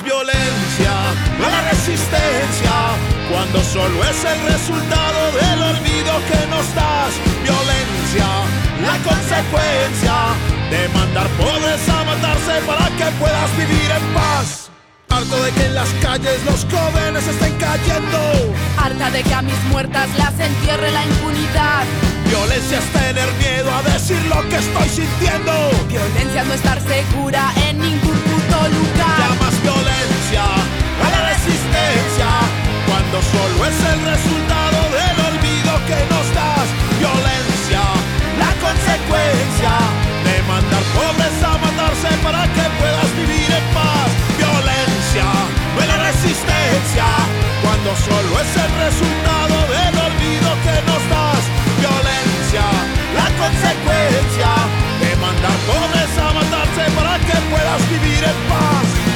Violencia 0.03 0.91
a 1.44 1.49
la 1.49 1.69
resistencia 1.69 2.72
cuando 3.32 3.61
solo 3.64 4.03
es 4.03 4.24
el 4.24 4.40
resultado 4.52 5.32
del 5.32 5.61
olvido 5.61 6.14
que 6.30 6.48
nos 6.48 6.74
das. 6.76 7.14
Violencia, 7.44 8.28
la 8.82 8.98
consecuencia 9.03 10.15
de 10.69 10.88
mandar 10.90 11.28
pobres 11.30 11.90
a 11.90 12.03
matarse 12.03 12.61
para 12.65 12.88
que 12.98 13.06
puedas 13.19 13.57
vivir 13.57 13.91
en 13.91 14.14
paz. 14.14 14.69
Harto 15.10 15.41
de 15.41 15.52
que 15.52 15.65
en 15.65 15.76
las 15.76 15.90
calles 16.02 16.44
los 16.45 16.65
jóvenes 16.65 17.28
estén 17.28 17.56
cayendo. 17.57 18.53
Harta 18.78 19.10
de 19.10 19.24
que 19.24 19.34
a 19.34 19.41
mis 19.41 19.61
muertas 19.72 20.10
las 20.18 20.40
entierre 20.40 20.91
la 20.91 21.06
impunidad. 21.06 21.84
Violencia 22.26 22.80
es 22.80 22.86
tener 22.91 23.30
miedo 23.40 23.74
a 23.74 23.82
decir 23.84 24.22
lo 24.26 24.48
que 24.49 24.57
estoy 24.57 24.90
sintiendo. 24.90 25.52
Violencia 25.88 26.41
es 26.41 26.48
no 26.48 26.53
estar 26.53 26.80
segura 26.82 27.52
en 27.69 27.80
ningún 27.80 28.18
puto 28.19 28.68
lugar. 28.68 29.47
Violencia 30.29 30.43
a 30.43 31.09
la 31.09 31.29
resistencia 31.29 32.27
cuando 32.85 33.21
solo 33.21 33.65
es 33.65 33.79
el 33.79 33.99
resultado 34.11 34.79
del 34.91 35.17
olvido 35.31 35.71
que 35.87 35.99
nos 36.11 36.27
das. 36.35 36.67
Violencia, 36.99 37.83
la 38.35 38.51
consecuencia 38.59 39.73
de 40.27 40.35
mandar 40.43 40.83
pobres 40.95 41.35
a 41.43 41.53
matarse 41.63 42.11
para 42.23 42.43
que 42.51 42.65
puedas 42.79 43.09
vivir 43.15 43.49
en 43.51 43.65
paz. 43.71 44.09
Violencia, 44.37 45.27
no 45.75 45.85
la 45.85 45.97
resistencia 46.11 47.07
cuando 47.63 47.95
solo 47.95 48.31
es 48.43 48.51
el 48.51 48.71
resultado 48.83 49.55
del 49.71 49.95
olvido 49.95 50.49
que 50.65 50.75
nos 50.91 51.03
das. 51.07 51.43
Violencia, 51.79 52.65
la 53.15 53.27
consecuencia 53.39 54.51
de 54.99 55.09
mandar 55.23 55.57
pobres 55.71 56.11
a 56.19 56.27
matarse 56.35 56.83
para 56.97 57.15
que 57.19 57.37
puedas 57.47 57.81
vivir 57.89 58.23
en 58.23 58.39
paz. 58.51 59.06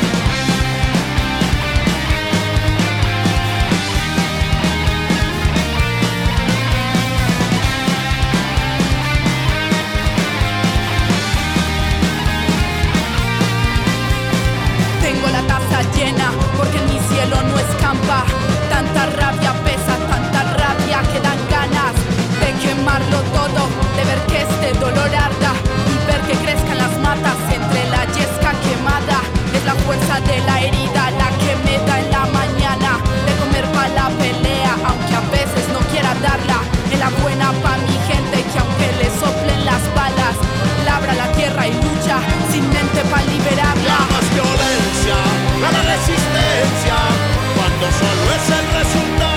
Es 48.81 48.95
el 48.95 49.01
resultado 49.01 49.30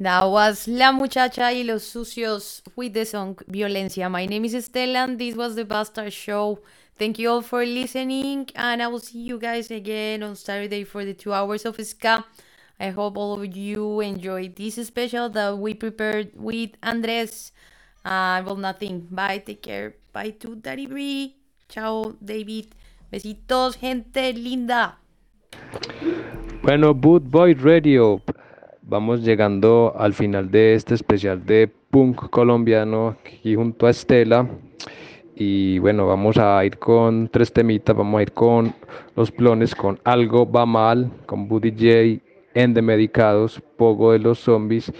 That 0.00 0.24
was 0.24 0.66
La 0.66 0.90
Muchacha 0.90 1.52
y 1.52 1.62
Los 1.62 1.84
Sucios 1.84 2.62
with 2.74 2.94
the 2.94 3.04
song 3.04 3.36
Violencia. 3.46 4.10
My 4.10 4.26
name 4.26 4.44
is 4.44 4.54
Estela 4.54 5.04
and 5.04 5.18
this 5.20 5.36
was 5.36 5.54
the 5.54 5.64
Bastard 5.64 6.12
Show. 6.12 6.58
Thank 6.98 7.20
you 7.20 7.30
all 7.30 7.42
for 7.42 7.64
listening 7.64 8.48
and 8.56 8.82
I 8.82 8.88
will 8.88 8.98
see 8.98 9.20
you 9.20 9.38
guys 9.38 9.70
again 9.70 10.24
on 10.24 10.34
Saturday 10.34 10.82
for 10.82 11.04
the 11.04 11.14
two 11.14 11.32
hours 11.32 11.64
of 11.64 11.76
ska. 11.80 12.24
I 12.80 12.90
hope 12.90 13.16
all 13.16 13.40
of 13.40 13.56
you 13.56 14.00
enjoyed 14.00 14.56
this 14.56 14.84
special 14.84 15.28
that 15.28 15.58
we 15.58 15.74
prepared 15.74 16.32
with 16.34 16.70
Andres. 16.82 17.52
Uh, 18.04 18.42
well, 18.44 18.56
nothing. 18.56 19.06
Bye, 19.12 19.38
take 19.38 19.62
care. 19.62 19.94
Bye 20.12 20.30
to 20.40 20.56
Daddy 20.56 20.86
Bree. 20.86 21.36
Chao, 21.68 22.16
David. 22.22 22.74
Besitos, 23.12 23.76
gente 23.78 24.32
linda. 24.32 24.96
Bueno, 26.62 26.94
Boot 26.94 27.22
Boy 27.22 27.54
Radio, 27.54 28.20
vamos 28.86 29.22
llegando 29.22 29.94
al 29.96 30.12
final 30.12 30.50
de 30.50 30.74
este 30.74 30.94
especial 30.94 31.44
de 31.44 31.70
punk 31.90 32.30
colombiano 32.30 33.16
aquí 33.24 33.54
junto 33.54 33.86
a 33.86 33.90
Estela. 33.90 34.48
Y 35.36 35.78
bueno, 35.80 36.06
vamos 36.06 36.36
a 36.38 36.64
ir 36.64 36.78
con 36.78 37.28
tres 37.28 37.52
temitas, 37.52 37.96
vamos 37.96 38.20
a 38.20 38.22
ir 38.22 38.32
con 38.32 38.72
Los 39.16 39.32
Plones, 39.32 39.74
con 39.74 39.98
Algo 40.04 40.48
Va 40.50 40.64
Mal, 40.64 41.10
con 41.26 41.48
Buddy 41.48 41.72
J, 41.72 42.24
Endemedicados, 42.54 43.60
Pogo 43.76 44.12
de 44.12 44.20
los 44.20 44.38
Zombies 44.38 44.92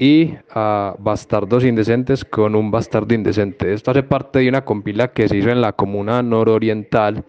y 0.00 0.34
a 0.50 0.94
Bastardos 0.98 1.64
Indecentes 1.64 2.24
con 2.24 2.56
un 2.56 2.72
Bastardo 2.72 3.14
Indecente. 3.14 3.72
Esto 3.72 3.92
hace 3.92 4.02
parte 4.02 4.40
de 4.40 4.48
una 4.48 4.64
compila 4.64 5.08
que 5.08 5.28
se 5.28 5.36
hizo 5.36 5.50
en 5.50 5.60
la 5.60 5.72
comuna 5.72 6.22
nororiental 6.24 7.24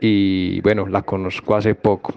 y 0.00 0.60
bueno, 0.60 0.86
la 0.86 1.02
conozco 1.02 1.56
hace 1.56 1.74
poco. 1.74 2.14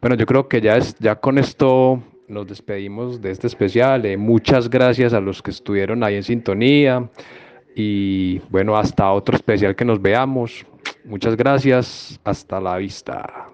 Bueno, 0.00 0.16
yo 0.16 0.24
creo 0.24 0.48
que 0.48 0.62
ya, 0.62 0.78
es, 0.78 0.94
ya 0.98 1.16
con 1.16 1.36
esto 1.36 2.02
nos 2.30 2.46
despedimos 2.46 3.20
de 3.20 3.32
este 3.32 3.46
especial. 3.46 4.06
Eh, 4.06 4.16
muchas 4.16 4.70
gracias 4.70 5.12
a 5.12 5.20
los 5.20 5.42
que 5.42 5.50
estuvieron 5.50 6.02
ahí 6.04 6.14
en 6.14 6.22
sintonía 6.22 7.10
y 7.74 8.38
bueno, 8.48 8.76
hasta 8.76 9.10
otro 9.12 9.36
especial 9.36 9.74
que 9.76 9.84
nos 9.84 10.00
veamos. 10.00 10.64
Muchas 11.04 11.36
gracias, 11.36 12.18
hasta 12.24 12.60
la 12.60 12.76
vista. 12.76 13.49